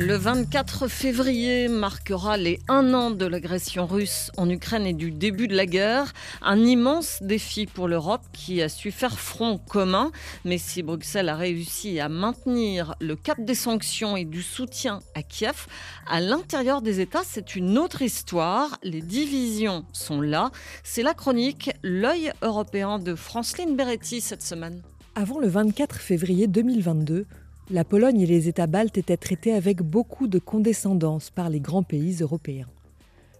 Le 0.01 0.15
24 0.15 0.87
février 0.87 1.67
marquera 1.67 2.37
les 2.37 2.61
un 2.69 2.95
an 2.95 3.11
de 3.11 3.27
l'agression 3.27 3.85
russe 3.85 4.31
en 4.37 4.49
Ukraine 4.49 4.87
et 4.87 4.93
du 4.93 5.11
début 5.11 5.49
de 5.49 5.57
la 5.57 5.67
guerre. 5.67 6.13
Un 6.41 6.61
immense 6.61 7.19
défi 7.21 7.67
pour 7.67 7.89
l'Europe 7.89 8.23
qui 8.33 8.63
a 8.63 8.69
su 8.69 8.93
faire 8.93 9.19
front 9.19 9.59
commun. 9.59 10.13
Mais 10.45 10.57
si 10.57 10.85
Bruxelles 10.85 11.29
a 11.29 11.35
réussi 11.35 11.99
à 11.99 12.09
maintenir 12.09 12.95
le 13.01 13.17
cap 13.17 13.41
des 13.41 13.57
sanctions 13.57 14.17
et 14.17 14.25
du 14.25 14.41
soutien 14.41 15.01
à 15.17 15.25
Kiev, 15.25 15.67
à 16.09 16.21
l'intérieur 16.21 16.81
des 16.81 17.01
États, 17.01 17.25
c'est 17.25 17.57
une 17.57 17.77
autre 17.77 18.01
histoire. 18.01 18.79
Les 18.85 19.03
divisions 19.03 19.85
sont 19.93 20.21
là. 20.21 20.53
C'est 20.85 21.03
la 21.03 21.13
chronique 21.13 21.73
L'œil 21.83 22.31
européen 22.43 23.01
de 23.01 23.17
Franceline 23.17 23.75
Beretti 23.75 24.21
cette 24.21 24.43
semaine. 24.43 24.81
Avant 25.17 25.41
le 25.41 25.49
24 25.49 25.97
février 25.97 26.47
2022, 26.47 27.27
la 27.71 27.85
Pologne 27.85 28.21
et 28.21 28.27
les 28.27 28.49
États 28.49 28.67
baltes 28.67 28.97
étaient 28.97 29.17
traités 29.17 29.53
avec 29.53 29.83
beaucoup 29.83 30.27
de 30.27 30.39
condescendance 30.39 31.31
par 31.31 31.51
les 31.51 31.61
grands 31.61 31.83
pays 31.83 32.17
européens. 32.21 32.69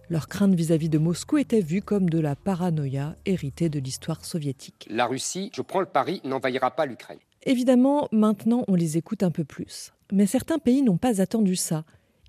Leur 0.09 0.27
crainte 0.27 0.53
vis-à-vis 0.53 0.89
de 0.89 0.97
Moscou 0.97 1.37
était 1.37 1.61
vue 1.61 1.81
comme 1.81 2.09
de 2.09 2.19
la 2.19 2.35
paranoïa 2.35 3.15
héritée 3.25 3.69
de 3.69 3.79
l'histoire 3.79 4.25
soviétique. 4.25 4.87
La 4.89 5.07
Russie, 5.07 5.51
je 5.53 5.61
prends 5.61 5.79
le 5.79 5.85
pari, 5.85 6.21
n'envahira 6.23 6.71
pas 6.71 6.85
l'Ukraine. 6.85 7.19
Évidemment, 7.43 8.07
maintenant 8.11 8.63
on 8.67 8.75
les 8.75 8.97
écoute 8.97 9.23
un 9.23 9.31
peu 9.31 9.43
plus. 9.43 9.93
Mais 10.11 10.25
certains 10.25 10.59
pays 10.59 10.81
n'ont 10.81 10.97
pas 10.97 11.21
attendu 11.21 11.55
ça. 11.55 11.83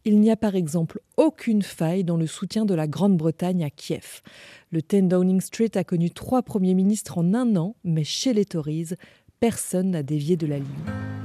Il 0.07 0.21
n'y 0.21 0.31
a 0.31 0.37
par 0.37 0.55
exemple 0.55 1.01
aucune 1.19 1.63
faille 1.63 2.05
dans 2.05 2.17
le 2.17 2.27
soutien 2.27 2.65
de 2.65 2.75
la 2.75 2.87
Grande-Bretagne 2.87 3.65
à 3.65 3.71
Kiev. 3.71 4.23
Le 4.71 4.81
10 4.81 5.03
Downing 5.03 5.43
Street 5.43 5.73
a 5.75 5.85
connu 5.85 6.11
trois 6.11 6.43
premiers 6.43 6.75
ministres 6.75 7.19
en 7.19 7.35
un 7.35 7.57
an, 7.57 7.77
mais 7.85 8.05
chez 8.05 8.33
les 8.33 8.47
Tories, 8.47 8.95
personne 9.41 9.91
n'a 9.91 10.03
dévié 10.03 10.37
de 10.37 10.47
la 10.47 10.59
ligne. 10.59 11.20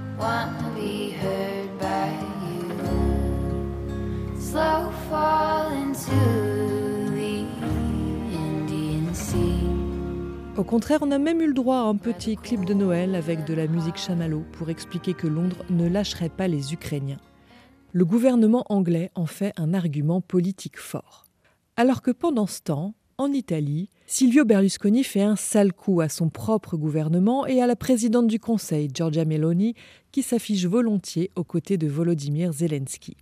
Au 10.57 10.63
contraire, 10.63 10.99
on 11.01 11.11
a 11.11 11.17
même 11.17 11.41
eu 11.41 11.47
le 11.47 11.53
droit 11.53 11.77
à 11.77 11.81
un 11.81 11.97
petit 11.97 12.37
clip 12.37 12.63
de 12.63 12.73
Noël 12.73 13.15
avec 13.15 13.45
de 13.45 13.53
la 13.53 13.67
musique 13.67 13.97
chamallow 13.97 14.45
pour 14.53 14.69
expliquer 14.69 15.13
que 15.13 15.27
Londres 15.27 15.65
ne 15.69 15.87
lâcherait 15.87 16.29
pas 16.29 16.47
les 16.47 16.73
Ukrainiens. 16.73 17.19
Le 17.91 18.05
gouvernement 18.05 18.65
anglais 18.69 19.11
en 19.15 19.25
fait 19.25 19.51
un 19.57 19.73
argument 19.73 20.21
politique 20.21 20.79
fort. 20.79 21.25
Alors 21.75 22.01
que 22.01 22.11
pendant 22.11 22.47
ce 22.47 22.61
temps, 22.61 22.93
en 23.17 23.31
Italie, 23.31 23.89
Silvio 24.07 24.45
Berlusconi 24.45 25.03
fait 25.03 25.21
un 25.21 25.35
sale 25.35 25.73
coup 25.73 26.01
à 26.01 26.09
son 26.09 26.29
propre 26.29 26.77
gouvernement 26.77 27.45
et 27.47 27.61
à 27.61 27.67
la 27.67 27.75
présidente 27.75 28.27
du 28.27 28.39
Conseil, 28.39 28.89
Giorgia 28.93 29.25
Meloni, 29.25 29.73
qui 30.11 30.21
s'affiche 30.21 30.65
volontiers 30.65 31.31
aux 31.35 31.43
côtés 31.43 31.77
de 31.77 31.87
Volodymyr 31.87 32.51
Zelensky. 32.51 33.15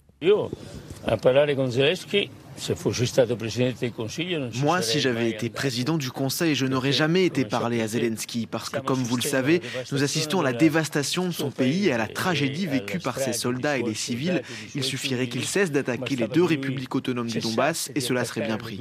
Moi, 4.62 4.81
si 4.81 5.00
j'avais 5.00 5.29
été 5.29 5.50
président 5.50 5.98
du 5.98 6.12
Conseil, 6.12 6.55
je 6.55 6.65
n'aurais 6.65 6.91
jamais 6.91 7.25
été 7.25 7.45
parlé 7.45 7.81
à 7.81 7.88
Zelensky 7.88 8.48
parce 8.48 8.69
que, 8.69 8.79
comme 8.79 9.03
vous 9.03 9.15
le 9.15 9.22
savez, 9.22 9.62
nous 9.91 10.03
assistons 10.03 10.41
à 10.41 10.43
la 10.43 10.53
dévastation 10.53 11.27
de 11.27 11.31
son 11.31 11.51
pays 11.51 11.88
et 11.88 11.93
à 11.93 11.98
la 11.98 12.07
tragédie 12.07 12.67
vécue 12.67 13.00
par 13.00 13.19
ses 13.19 13.33
soldats 13.33 13.77
et 13.77 13.83
les 13.83 13.93
civils. 13.93 14.41
Il 14.75 14.83
suffirait 14.83 15.27
qu'il 15.27 15.45
cesse 15.45 15.72
d'attaquer 15.72 16.15
les 16.15 16.27
deux 16.27 16.43
républiques 16.43 16.95
autonomes 16.95 17.27
du 17.27 17.39
Donbass 17.39 17.91
et 17.95 18.00
cela 18.00 18.25
serait 18.25 18.45
bien 18.45 18.57
pris. 18.57 18.79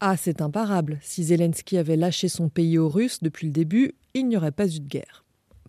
Ah, 0.00 0.16
c'est 0.16 0.40
imparable. 0.40 0.98
Si 1.02 1.24
Zelensky 1.24 1.78
avait 1.78 1.96
lâché 1.96 2.28
son 2.28 2.48
pays 2.48 2.78
aux 2.78 2.88
Russes 2.88 3.22
depuis 3.22 3.46
le 3.46 3.52
début, 3.52 3.94
il 4.14 4.28
n'y 4.28 4.36
aurait 4.36 4.52
pas 4.52 4.66
eu 4.66 4.80
de 4.80 4.88
guerre. 4.88 5.24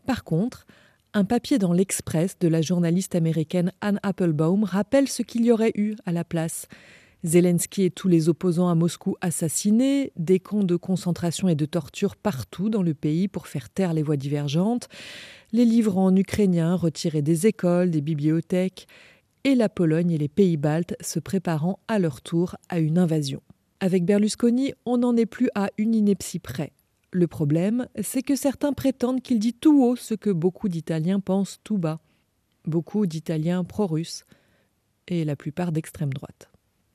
Par 0.05 0.23
contre, 0.23 0.65
un 1.13 1.25
papier 1.25 1.57
dans 1.57 1.73
l'Express 1.73 2.37
de 2.39 2.47
la 2.47 2.61
journaliste 2.61 3.15
américaine 3.15 3.71
Anne 3.81 3.99
Applebaum 4.03 4.63
rappelle 4.63 5.07
ce 5.07 5.23
qu'il 5.23 5.43
y 5.43 5.51
aurait 5.51 5.71
eu 5.75 5.95
à 6.05 6.11
la 6.11 6.23
place. 6.23 6.67
Zelensky 7.23 7.83
et 7.83 7.89
tous 7.89 8.07
les 8.07 8.29
opposants 8.29 8.69
à 8.69 8.75
Moscou 8.75 9.17
assassinés, 9.19 10.13
des 10.15 10.39
camps 10.39 10.63
de 10.63 10.75
concentration 10.75 11.49
et 11.49 11.55
de 11.55 11.65
torture 11.65 12.15
partout 12.15 12.69
dans 12.69 12.83
le 12.83 12.93
pays 12.93 13.27
pour 13.27 13.47
faire 13.47 13.69
taire 13.69 13.93
les 13.93 14.03
voix 14.03 14.17
divergentes, 14.17 14.87
les 15.51 15.65
livres 15.65 15.97
en 15.97 16.15
ukrainien 16.15 16.75
retirés 16.75 17.21
des 17.21 17.47
écoles, 17.47 17.89
des 17.89 18.01
bibliothèques, 18.01 18.87
et 19.43 19.55
la 19.55 19.69
Pologne 19.69 20.11
et 20.11 20.17
les 20.17 20.27
pays 20.29 20.57
baltes 20.57 20.95
se 21.01 21.19
préparant 21.19 21.79
à 21.87 21.97
leur 21.97 22.21
tour 22.21 22.55
à 22.69 22.79
une 22.79 22.97
invasion. 22.97 23.41
Avec 23.79 24.05
Berlusconi, 24.05 24.73
on 24.85 24.97
n'en 24.97 25.15
est 25.17 25.25
plus 25.25 25.49
à 25.55 25.69
une 25.77 25.95
ineptie 25.95 26.39
près. 26.39 26.71
Le 27.11 27.27
problème, 27.27 27.87
c'est 28.01 28.21
que 28.21 28.35
certains 28.35 28.73
prétendent 28.73 29.21
qu'il 29.21 29.39
dit 29.39 29.53
tout 29.53 29.83
haut 29.83 29.95
ce 29.95 30.13
que 30.13 30.29
beaucoup 30.29 30.69
d'Italiens 30.69 31.19
pensent 31.19 31.59
tout 31.63 31.77
bas. 31.77 31.99
Beaucoup 32.65 33.07
d'Italiens 33.07 33.63
pro-russes 33.63 34.25
et 35.07 35.25
la 35.25 35.35
plupart 35.35 35.71
d'extrême 35.71 36.13
droite. 36.13 36.49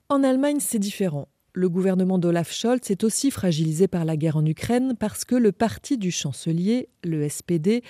En 0.07 0.23
Allemagne, 0.23 0.59
c'est 0.61 0.79
différent. 0.79 1.27
Le 1.51 1.69
gouvernement 1.69 2.17
d'Olaf 2.17 2.51
Scholz 2.51 2.91
est 2.91 3.03
aussi 3.03 3.31
fragilisé 3.31 3.87
par 3.87 4.05
la 4.05 4.17
guerre 4.17 4.37
en 4.37 4.45
Ukraine 4.45 4.95
parce 4.97 5.25
que 5.25 5.35
le 5.35 5.51
parti 5.51 5.97
du 5.97 6.11
chancelier, 6.11 6.89
le 7.03 7.27
SPD, 7.27 7.83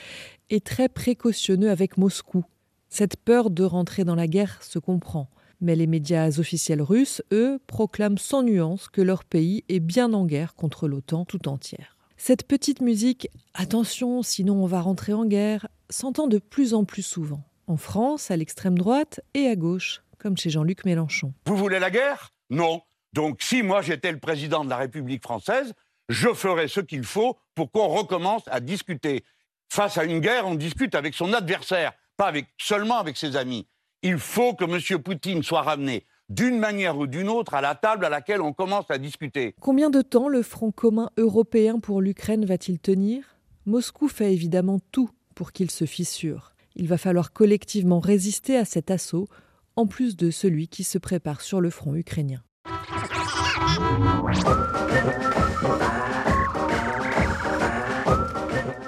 est 0.49 0.65
très 0.65 0.89
précautionneux 0.89 1.69
avec 1.69 1.97
Moscou. 1.97 2.43
Cette 2.89 3.17
peur 3.17 3.49
de 3.49 3.63
rentrer 3.63 4.03
dans 4.03 4.15
la 4.15 4.27
guerre 4.27 4.61
se 4.63 4.79
comprend. 4.79 5.29
Mais 5.61 5.75
les 5.75 5.87
médias 5.87 6.39
officiels 6.39 6.81
russes, 6.81 7.23
eux, 7.31 7.59
proclament 7.65 8.17
sans 8.17 8.43
nuance 8.43 8.87
que 8.87 9.01
leur 9.01 9.23
pays 9.23 9.63
est 9.69 9.79
bien 9.79 10.13
en 10.13 10.25
guerre 10.25 10.55
contre 10.55 10.87
l'OTAN 10.87 11.25
tout 11.25 11.47
entière. 11.47 11.94
Cette 12.27 12.47
petite 12.47 12.81
musique, 12.81 13.29
attention, 13.53 14.23
sinon 14.23 14.55
on 14.55 14.65
va 14.65 14.81
rentrer 14.81 15.13
en 15.13 15.25
guerre, 15.25 15.67
s'entend 15.91 16.25
de 16.25 16.39
plus 16.39 16.73
en 16.73 16.83
plus 16.83 17.03
souvent, 17.03 17.43
en 17.67 17.77
France, 17.77 18.31
à 18.31 18.35
l'extrême 18.35 18.79
droite 18.79 19.21
et 19.35 19.45
à 19.45 19.55
gauche, 19.55 20.01
comme 20.17 20.35
chez 20.35 20.49
Jean-Luc 20.49 20.85
Mélenchon. 20.85 21.35
Vous 21.45 21.55
voulez 21.55 21.77
la 21.77 21.91
guerre? 21.91 22.33
Non. 22.49 22.81
Donc 23.13 23.43
si 23.43 23.61
moi 23.61 23.83
j'étais 23.83 24.11
le 24.11 24.17
président 24.17 24.65
de 24.65 24.71
la 24.71 24.77
République 24.77 25.21
française, 25.21 25.73
je 26.09 26.33
ferais 26.33 26.67
ce 26.67 26.79
qu'il 26.79 27.03
faut 27.03 27.37
pour 27.53 27.69
qu'on 27.71 27.89
recommence 27.89 28.41
à 28.47 28.59
discuter. 28.59 29.23
Face 29.69 29.99
à 29.99 30.03
une 30.03 30.17
guerre, 30.17 30.47
on 30.47 30.55
discute 30.55 30.95
avec 30.95 31.13
son 31.13 31.31
adversaire, 31.31 31.93
pas 32.17 32.25
avec, 32.25 32.47
seulement 32.57 32.97
avec 32.97 33.17
ses 33.17 33.35
amis. 33.35 33.67
Il 34.01 34.17
faut 34.17 34.55
que 34.55 34.65
M. 34.65 34.99
Poutine 35.03 35.43
soit 35.43 35.61
ramené 35.61 36.07
d'une 36.29 36.57
manière 36.57 36.97
ou 36.97 37.07
d'une 37.07 37.29
autre 37.29 37.53
à 37.53 37.61
la 37.61 37.75
table 37.75 38.05
à 38.05 38.09
laquelle 38.09 38.41
on 38.41 38.53
commence 38.53 38.89
à 38.89 38.97
discuter. 38.97 39.55
Combien 39.59 39.89
de 39.89 40.01
temps 40.01 40.27
le 40.27 40.41
Front 40.41 40.71
commun 40.71 41.09
européen 41.17 41.79
pour 41.79 42.01
l'Ukraine 42.01 42.45
va-t-il 42.45 42.79
tenir? 42.79 43.37
Moscou 43.65 44.07
fait 44.07 44.33
évidemment 44.33 44.79
tout 44.91 45.09
pour 45.33 45.51
qu'il 45.51 45.71
se 45.71 45.85
fissure. 45.85 46.53
Il 46.75 46.87
va 46.87 46.97
falloir 46.97 47.31
collectivement 47.31 47.99
résister 47.99 48.57
à 48.57 48.65
cet 48.65 48.91
assaut, 48.91 49.27
en 49.75 49.87
plus 49.87 50.15
de 50.15 50.31
celui 50.31 50.67
qui 50.67 50.83
se 50.83 50.97
prépare 50.97 51.41
sur 51.41 51.61
le 51.61 51.69
front 51.69 51.95
ukrainien. 51.95 52.41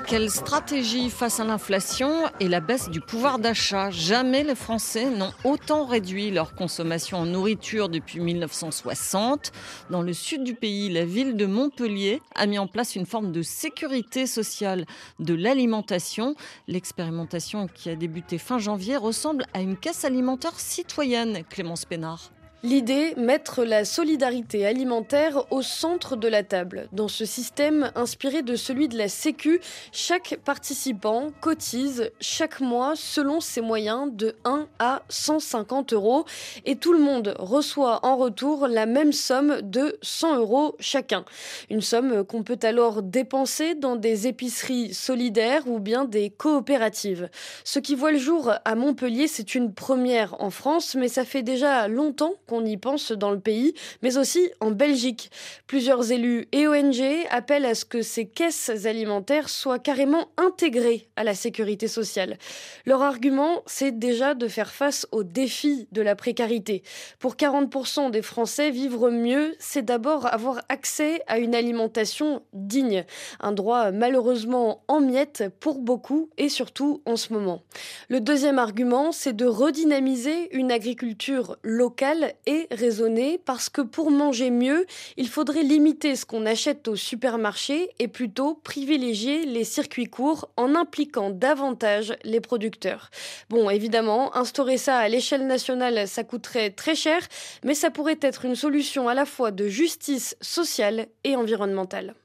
Quelle 0.07 0.31
stratégie 0.31 1.09
face 1.09 1.41
à 1.41 1.43
l'inflation 1.43 2.29
et 2.39 2.47
la 2.47 2.61
baisse 2.61 2.89
du 2.89 3.01
pouvoir 3.01 3.39
d'achat? 3.39 3.91
Jamais 3.91 4.45
les 4.45 4.55
Français 4.55 5.09
n'ont 5.09 5.33
autant 5.43 5.85
réduit 5.85 6.31
leur 6.31 6.55
consommation 6.55 7.17
en 7.17 7.25
nourriture 7.25 7.89
depuis 7.89 8.21
1960. 8.21 9.51
Dans 9.89 10.01
le 10.01 10.13
sud 10.13 10.45
du 10.45 10.53
pays, 10.55 10.89
la 10.89 11.03
ville 11.03 11.35
de 11.35 11.45
Montpellier 11.45 12.21
a 12.35 12.45
mis 12.45 12.57
en 12.57 12.67
place 12.67 12.95
une 12.95 13.05
forme 13.05 13.33
de 13.33 13.41
sécurité 13.41 14.27
sociale 14.27 14.85
de 15.19 15.33
l'alimentation. 15.33 16.35
L'expérimentation 16.69 17.67
qui 17.67 17.89
a 17.89 17.97
débuté 17.97 18.37
fin 18.37 18.59
janvier 18.59 18.95
ressemble 18.95 19.43
à 19.53 19.59
une 19.59 19.75
caisse 19.75 20.05
alimentaire 20.05 20.57
citoyenne, 20.57 21.43
Clémence 21.49 21.83
Pénard. 21.83 22.31
L'idée, 22.63 23.13
mettre 23.17 23.63
la 23.63 23.85
solidarité 23.85 24.65
alimentaire 24.65 25.45
au 25.51 25.61
centre 25.61 26.15
de 26.15 26.27
la 26.27 26.41
table. 26.41 26.87
Dans 26.91 27.07
ce 27.07 27.23
système 27.23 27.91
inspiré 27.93 28.41
de 28.41 28.55
celui 28.55 28.87
de 28.87 28.97
la 28.97 29.09
Sécu, 29.09 29.61
chaque 29.91 30.39
participant 30.43 31.29
cotise 31.39 32.09
chaque 32.19 32.59
mois 32.59 32.93
selon 32.95 33.41
ses 33.41 33.61
moyens 33.61 34.09
de 34.11 34.35
1 34.43 34.67
à 34.79 35.03
150 35.07 35.93
euros 35.93 36.25
et 36.65 36.77
tout 36.77 36.93
le 36.93 36.99
monde 36.99 37.35
reçoit 37.37 38.03
en 38.03 38.17
retour 38.17 38.67
la 38.67 38.87
même 38.87 39.13
somme 39.13 39.61
de 39.61 39.95
100 40.01 40.37
euros 40.37 40.75
chacun. 40.79 41.25
Une 41.69 41.81
somme 41.81 42.23
qu'on 42.23 42.41
peut 42.41 42.59
alors 42.63 43.03
dépenser 43.03 43.75
dans 43.75 43.95
des 43.95 44.25
épiceries 44.25 44.95
solidaires 44.95 45.67
ou 45.67 45.77
bien 45.77 46.05
des 46.05 46.31
coopératives. 46.31 47.29
Ce 47.63 47.77
qui 47.77 47.93
voit 47.93 48.11
le 48.11 48.17
jour 48.17 48.51
à 48.65 48.73
Montpellier, 48.73 49.27
c'est 49.27 49.53
une 49.53 49.75
première 49.75 50.41
en 50.41 50.49
France, 50.49 50.95
mais 50.95 51.07
ça 51.07 51.23
fait 51.23 51.43
déjà 51.43 51.87
longtemps 51.87 52.33
qu'on 52.47 52.65
y 52.65 52.77
pense 52.77 53.11
dans 53.11 53.31
le 53.31 53.39
pays, 53.39 53.73
mais 54.01 54.17
aussi 54.17 54.49
en 54.59 54.71
Belgique. 54.71 55.29
Plusieurs 55.67 56.11
élus 56.11 56.47
et 56.51 56.67
ONG 56.67 57.01
appellent 57.29 57.65
à 57.65 57.75
ce 57.75 57.85
que 57.85 58.01
ces 58.01 58.25
caisses 58.25 58.69
alimentaires 58.85 59.49
soient 59.49 59.79
carrément 59.79 60.29
intégrées 60.37 61.07
à 61.15 61.23
la 61.23 61.35
sécurité 61.35 61.87
sociale. 61.87 62.37
Leur 62.85 63.01
argument, 63.01 63.61
c'est 63.65 63.97
déjà 63.97 64.33
de 64.33 64.47
faire 64.47 64.71
face 64.71 65.07
au 65.11 65.23
défi 65.23 65.87
de 65.91 66.01
la 66.01 66.15
précarité. 66.15 66.83
Pour 67.19 67.35
40% 67.35 68.11
des 68.11 68.21
Français, 68.21 68.71
vivre 68.71 69.09
mieux, 69.09 69.55
c'est 69.59 69.83
d'abord 69.83 70.25
avoir 70.25 70.61
accès 70.69 71.21
à 71.27 71.37
une 71.39 71.55
alimentation 71.55 72.41
digne. 72.53 73.05
Un 73.39 73.51
droit 73.51 73.91
malheureusement 73.91 74.83
en 74.87 75.01
miettes 75.01 75.43
pour 75.59 75.79
beaucoup 75.79 76.29
et 76.37 76.49
surtout 76.49 77.01
en 77.05 77.15
ce 77.15 77.33
moment. 77.33 77.61
Le 78.09 78.21
deuxième 78.21 78.59
argument, 78.59 79.11
c'est 79.11 79.35
de 79.35 79.45
redynamiser 79.45 80.55
une 80.55 80.71
agriculture 80.71 81.57
locale 81.63 82.33
et 82.47 82.67
raisonner 82.71 83.37
parce 83.37 83.69
que 83.69 83.81
pour 83.81 84.09
manger 84.09 84.49
mieux, 84.49 84.87
il 85.17 85.27
faudrait 85.27 85.61
limiter 85.61 86.15
ce 86.15 86.25
qu'on 86.25 86.47
achète 86.47 86.87
au 86.87 86.95
supermarché 86.95 87.91
et 87.99 88.07
plutôt 88.07 88.55
privilégier 88.55 89.45
les 89.45 89.65
circuits 89.65 90.05
courts 90.05 90.49
en 90.57 90.73
impliquant 90.73 91.29
davantage 91.29 92.15
les 92.23 92.41
producteurs. 92.41 93.11
Bon, 93.49 93.69
évidemment, 93.69 94.35
instaurer 94.35 94.77
ça 94.77 94.97
à 94.97 95.09
l'échelle 95.09 95.45
nationale, 95.45 96.07
ça 96.07 96.23
coûterait 96.23 96.71
très 96.71 96.95
cher, 96.95 97.19
mais 97.63 97.75
ça 97.75 97.91
pourrait 97.91 98.19
être 98.21 98.45
une 98.45 98.55
solution 98.55 99.09
à 99.09 99.13
la 99.13 99.25
fois 99.25 99.51
de 99.51 99.67
justice 99.67 100.35
sociale 100.41 101.07
et 101.23 101.35
environnementale. 101.35 102.15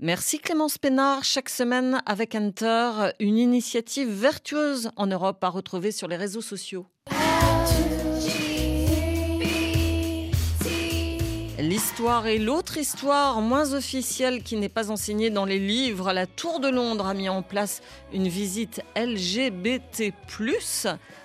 Merci 0.00 0.38
Clémence 0.38 0.78
Pénard. 0.78 1.24
Chaque 1.24 1.48
semaine 1.48 2.00
avec 2.06 2.36
Enter, 2.36 3.10
une 3.18 3.36
initiative 3.36 4.08
vertueuse 4.08 4.92
en 4.94 5.08
Europe 5.08 5.42
à 5.42 5.48
retrouver 5.48 5.90
sur 5.90 6.06
les 6.06 6.16
réseaux 6.16 6.40
sociaux. 6.40 6.86
L'histoire 11.58 12.28
et 12.28 12.38
l'autre 12.38 12.78
histoire 12.78 13.40
moins 13.40 13.72
officielle 13.74 14.44
qui 14.44 14.54
n'est 14.54 14.68
pas 14.68 14.92
enseignée 14.92 15.28
dans 15.28 15.44
les 15.44 15.58
livres, 15.58 16.12
la 16.12 16.24
Tour 16.24 16.60
de 16.60 16.68
Londres 16.68 17.08
a 17.08 17.14
mis 17.14 17.28
en 17.28 17.42
place 17.42 17.82
une 18.12 18.28
visite 18.28 18.80
LGBT+. 18.96 20.12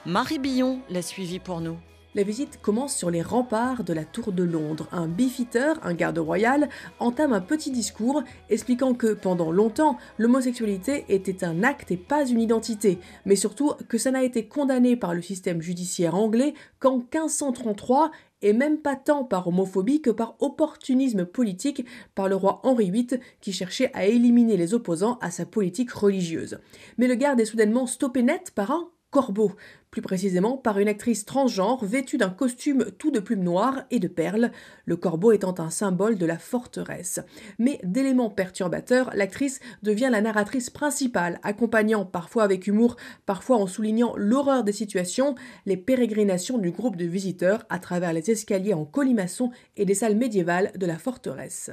Marie 0.08 0.40
Billon 0.40 0.80
l'a 0.90 1.04
suivie 1.04 1.38
pour 1.38 1.62
nous. 1.62 1.78
La 2.16 2.24
visite 2.24 2.60
commence 2.62 2.96
sur 2.96 3.10
les 3.10 3.24
remparts 3.24 3.84
de 3.84 3.94
la 3.94 4.06
Tour 4.06 4.32
de 4.32 4.44
Londres. 4.44 4.88
Un 4.92 5.08
beefeater, 5.08 5.80
un 5.84 5.96
garde 5.96 6.20
royal, 6.20 6.70
entame 7.00 7.34
un 7.34 7.42
petit 7.42 7.72
discours 7.72 8.24
expliquant 8.50 8.94
que 8.94 9.14
pendant 9.14 9.52
longtemps, 9.52 9.98
l'homosexualité 10.20 11.06
était 11.10 11.44
un 11.44 11.64
acte 11.64 11.90
et 11.90 11.98
pas 11.98 12.26
une 12.26 12.42
identité, 12.42 13.00
mais 13.26 13.36
surtout 13.36 13.74
que 13.88 13.98
ça 13.98 14.12
n'a 14.12 14.24
été 14.24 14.48
condamné 14.48 14.96
par 14.96 15.16
le 15.16 15.24
système 15.24 15.62
judiciaire 15.62 16.14
anglais 16.14 16.54
qu'en 16.80 16.98
1533 16.98 18.12
et 18.44 18.54
même 18.54 18.78
pas 18.78 18.96
tant 18.96 19.24
par 19.24 19.48
homophobie 19.48 20.02
que 20.02 20.12
par 20.12 20.36
opportunisme 20.40 21.26
politique 21.26 21.86
par 22.14 22.30
le 22.30 22.36
roi 22.36 22.60
Henri 22.64 22.92
VIII 22.92 23.20
qui 23.42 23.54
cherchait 23.54 23.90
à 23.94 24.06
éliminer 24.06 24.58
les 24.58 24.74
opposants 24.74 25.18
à 25.22 25.32
sa 25.32 25.46
politique 25.46 25.92
religieuse. 25.92 26.60
Mais 26.98 27.08
le 27.08 27.16
garde 27.16 27.40
est 27.40 27.46
soudainement 27.46 27.88
stoppé 27.88 28.22
net 28.22 28.52
par 28.54 28.72
un 28.72 28.90
corbeau, 29.14 29.52
plus 29.92 30.02
précisément 30.02 30.58
par 30.58 30.80
une 30.80 30.88
actrice 30.88 31.24
transgenre 31.24 31.86
vêtue 31.86 32.18
d'un 32.18 32.32
costume 32.32 32.88
tout 32.98 33.12
de 33.12 33.20
plumes 33.20 33.44
noires 33.44 33.84
et 33.92 34.00
de 34.00 34.08
perles, 34.08 34.52
le 34.86 34.98
corbeau 34.98 35.32
étant 35.32 35.54
un 35.60 35.70
symbole 35.70 36.18
de 36.18 36.26
la 36.26 36.40
forteresse. 36.40 37.20
Mais 37.60 37.80
d'éléments 37.84 38.32
perturbateurs, 38.32 39.12
l'actrice 39.14 39.60
devient 39.84 40.10
la 40.12 40.22
narratrice 40.22 40.72
principale, 40.72 41.40
accompagnant 41.44 42.06
parfois 42.06 42.42
avec 42.42 42.66
humour, 42.66 42.98
parfois 43.28 43.58
en 43.58 43.68
soulignant 43.68 44.16
l'horreur 44.18 44.64
des 44.64 44.72
situations, 44.72 45.36
les 45.68 45.78
pérégrinations 45.78 46.58
du 46.58 46.72
groupe 46.72 46.96
de 46.96 47.06
visiteurs 47.06 47.64
à 47.70 47.78
travers 47.78 48.14
les 48.14 48.32
escaliers 48.32 48.74
en 48.74 48.86
colimaçon 48.86 49.52
et 49.78 49.86
des 49.86 49.94
salles 49.94 50.18
médiévales 50.18 50.72
de 50.76 50.88
la 50.88 50.98
forteresse. 50.98 51.70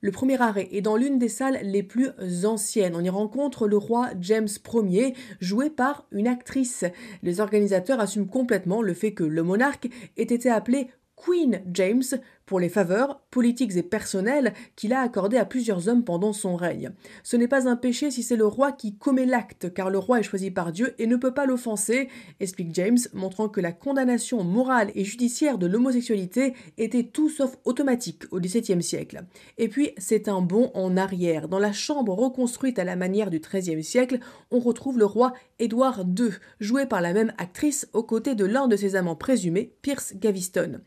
Le 0.00 0.10
premier 0.10 0.40
arrêt 0.40 0.68
est 0.72 0.82
dans 0.82 0.96
l'une 0.96 1.18
des 1.18 1.28
salles 1.28 1.58
les 1.62 1.82
plus 1.82 2.10
anciennes. 2.44 2.94
On 2.94 3.04
y 3.04 3.08
rencontre 3.08 3.66
le 3.66 3.78
roi 3.78 4.10
James 4.20 4.48
Ier, 4.74 5.14
joué 5.40 5.70
par 5.70 6.06
une 6.12 6.28
actrice. 6.28 6.84
Les 7.22 7.40
organisateurs 7.40 8.00
assument 8.00 8.28
complètement 8.28 8.82
le 8.82 8.94
fait 8.94 9.14
que 9.14 9.24
le 9.24 9.42
monarque 9.42 9.88
ait 10.16 10.22
été 10.22 10.50
appelé 10.50 10.88
Queen 11.16 11.62
James 11.72 12.02
pour 12.46 12.60
les 12.60 12.68
faveurs 12.68 13.20
politiques 13.30 13.76
et 13.76 13.82
personnelles 13.82 14.54
qu'il 14.76 14.92
a 14.92 15.00
accordées 15.00 15.36
à 15.36 15.44
plusieurs 15.44 15.88
hommes 15.88 16.04
pendant 16.04 16.32
son 16.32 16.56
règne. 16.56 16.92
Ce 17.22 17.36
n'est 17.36 17.48
pas 17.48 17.68
un 17.68 17.76
péché 17.76 18.10
si 18.10 18.22
c'est 18.22 18.36
le 18.36 18.46
roi 18.46 18.72
qui 18.72 18.96
commet 18.96 19.26
l'acte, 19.26 19.74
car 19.74 19.90
le 19.90 19.98
roi 19.98 20.20
est 20.20 20.22
choisi 20.22 20.50
par 20.50 20.72
Dieu 20.72 20.94
et 20.98 21.06
ne 21.06 21.16
peut 21.16 21.34
pas 21.34 21.46
l'offenser, 21.46 22.08
explique 22.40 22.74
James, 22.74 22.98
montrant 23.12 23.48
que 23.48 23.60
la 23.60 23.72
condamnation 23.72 24.44
morale 24.44 24.90
et 24.94 25.04
judiciaire 25.04 25.58
de 25.58 25.66
l'homosexualité 25.66 26.54
était 26.78 27.04
tout 27.04 27.28
sauf 27.28 27.56
automatique 27.64 28.22
au 28.30 28.40
XVIIe 28.40 28.82
siècle. 28.82 29.24
Et 29.58 29.68
puis, 29.68 29.90
c'est 29.98 30.28
un 30.28 30.40
bond 30.40 30.70
en 30.74 30.96
arrière. 30.96 31.48
Dans 31.48 31.58
la 31.58 31.72
chambre 31.72 32.14
reconstruite 32.14 32.78
à 32.78 32.84
la 32.84 32.96
manière 32.96 33.30
du 33.30 33.40
XIIIe 33.40 33.82
siècle, 33.82 34.20
on 34.50 34.60
retrouve 34.60 34.98
le 34.98 35.04
roi 35.04 35.32
Édouard 35.58 36.04
II, 36.18 36.30
joué 36.60 36.86
par 36.86 37.00
la 37.00 37.12
même 37.12 37.32
actrice 37.38 37.88
aux 37.92 38.02
côtés 38.02 38.34
de 38.34 38.44
l'un 38.44 38.68
de 38.68 38.76
ses 38.76 38.94
amants 38.94 39.16
présumés, 39.16 39.74
Pierce 39.82 40.14
Gaveston. 40.14 40.80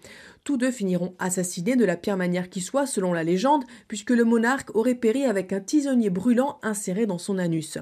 Tous 0.49 0.57
deux 0.57 0.71
finiront 0.71 1.13
assassinés 1.19 1.75
de 1.75 1.85
la 1.85 1.95
pire 1.95 2.17
manière 2.17 2.49
qui 2.49 2.61
soit, 2.61 2.87
selon 2.87 3.13
la 3.13 3.23
légende, 3.23 3.65
puisque 3.87 4.09
le 4.09 4.23
monarque 4.23 4.75
aurait 4.75 4.95
péri 4.95 5.25
avec 5.25 5.53
un 5.53 5.59
tisonnier 5.59 6.09
brûlant 6.09 6.57
inséré 6.63 7.05
dans 7.05 7.19
son 7.19 7.37
anus. 7.37 7.77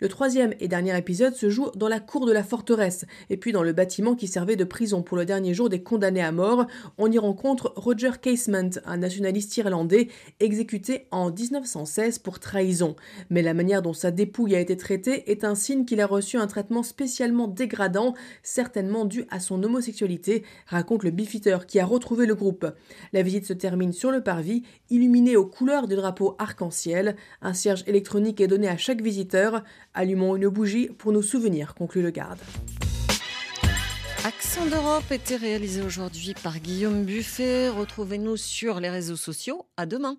Le 0.00 0.08
troisième 0.08 0.54
et 0.60 0.68
dernier 0.68 0.96
épisode 0.96 1.34
se 1.34 1.50
joue 1.50 1.72
dans 1.74 1.88
la 1.88 1.98
cour 1.98 2.24
de 2.24 2.30
la 2.30 2.44
forteresse, 2.44 3.04
et 3.30 3.36
puis 3.36 3.50
dans 3.50 3.64
le 3.64 3.72
bâtiment 3.72 4.14
qui 4.14 4.28
servait 4.28 4.54
de 4.54 4.62
prison 4.62 5.02
pour 5.02 5.16
le 5.16 5.24
dernier 5.24 5.54
jour 5.54 5.68
des 5.68 5.82
condamnés 5.82 6.22
à 6.22 6.30
mort, 6.30 6.68
on 6.98 7.10
y 7.10 7.18
rencontre 7.18 7.72
Roger 7.74 8.12
Casement, 8.22 8.70
un 8.84 8.98
nationaliste 8.98 9.56
irlandais 9.56 10.06
exécuté 10.38 11.08
en 11.10 11.32
1916 11.32 12.20
pour 12.20 12.38
trahison. 12.38 12.94
Mais 13.28 13.42
la 13.42 13.54
manière 13.54 13.82
dont 13.82 13.92
sa 13.92 14.12
dépouille 14.12 14.54
a 14.54 14.60
été 14.60 14.76
traitée 14.76 15.32
est 15.32 15.42
un 15.42 15.56
signe 15.56 15.84
qu'il 15.84 16.00
a 16.00 16.06
reçu 16.06 16.36
un 16.36 16.46
traitement 16.46 16.84
spécialement 16.84 17.48
dégradant, 17.48 18.14
certainement 18.44 19.04
dû 19.04 19.24
à 19.30 19.40
son 19.40 19.60
homosexualité, 19.64 20.44
raconte 20.68 21.02
le 21.02 21.10
beefeater 21.10 21.66
qui 21.66 21.80
a 21.80 21.84
retrouvé 21.84 22.26
le 22.26 22.36
groupe. 22.36 22.72
La 23.12 23.22
visite 23.22 23.46
se 23.46 23.52
termine 23.52 23.92
sur 23.92 24.12
le 24.12 24.22
parvis, 24.22 24.62
illuminé 24.90 25.34
aux 25.34 25.46
couleurs 25.46 25.88
du 25.88 25.96
drapeau 25.96 26.36
arc-en-ciel. 26.38 27.16
Un 27.42 27.52
cierge 27.52 27.82
électronique 27.88 28.40
est 28.40 28.46
donné 28.46 28.68
à 28.68 28.76
chaque 28.76 29.02
visiteur. 29.02 29.64
Allumons 29.94 30.36
une 30.36 30.48
bougie 30.48 30.88
pour 30.88 31.12
nous 31.12 31.22
souvenir, 31.22 31.74
conclut 31.74 32.02
le 32.02 32.10
garde. 32.10 32.38
Accent 34.24 34.66
d'Europe 34.66 35.10
était 35.10 35.36
réalisé 35.36 35.80
aujourd'hui 35.80 36.34
par 36.42 36.58
Guillaume 36.58 37.04
Buffet. 37.04 37.70
Retrouvez-nous 37.70 38.36
sur 38.36 38.80
les 38.80 38.90
réseaux 38.90 39.16
sociaux. 39.16 39.66
À 39.76 39.86
demain. 39.86 40.16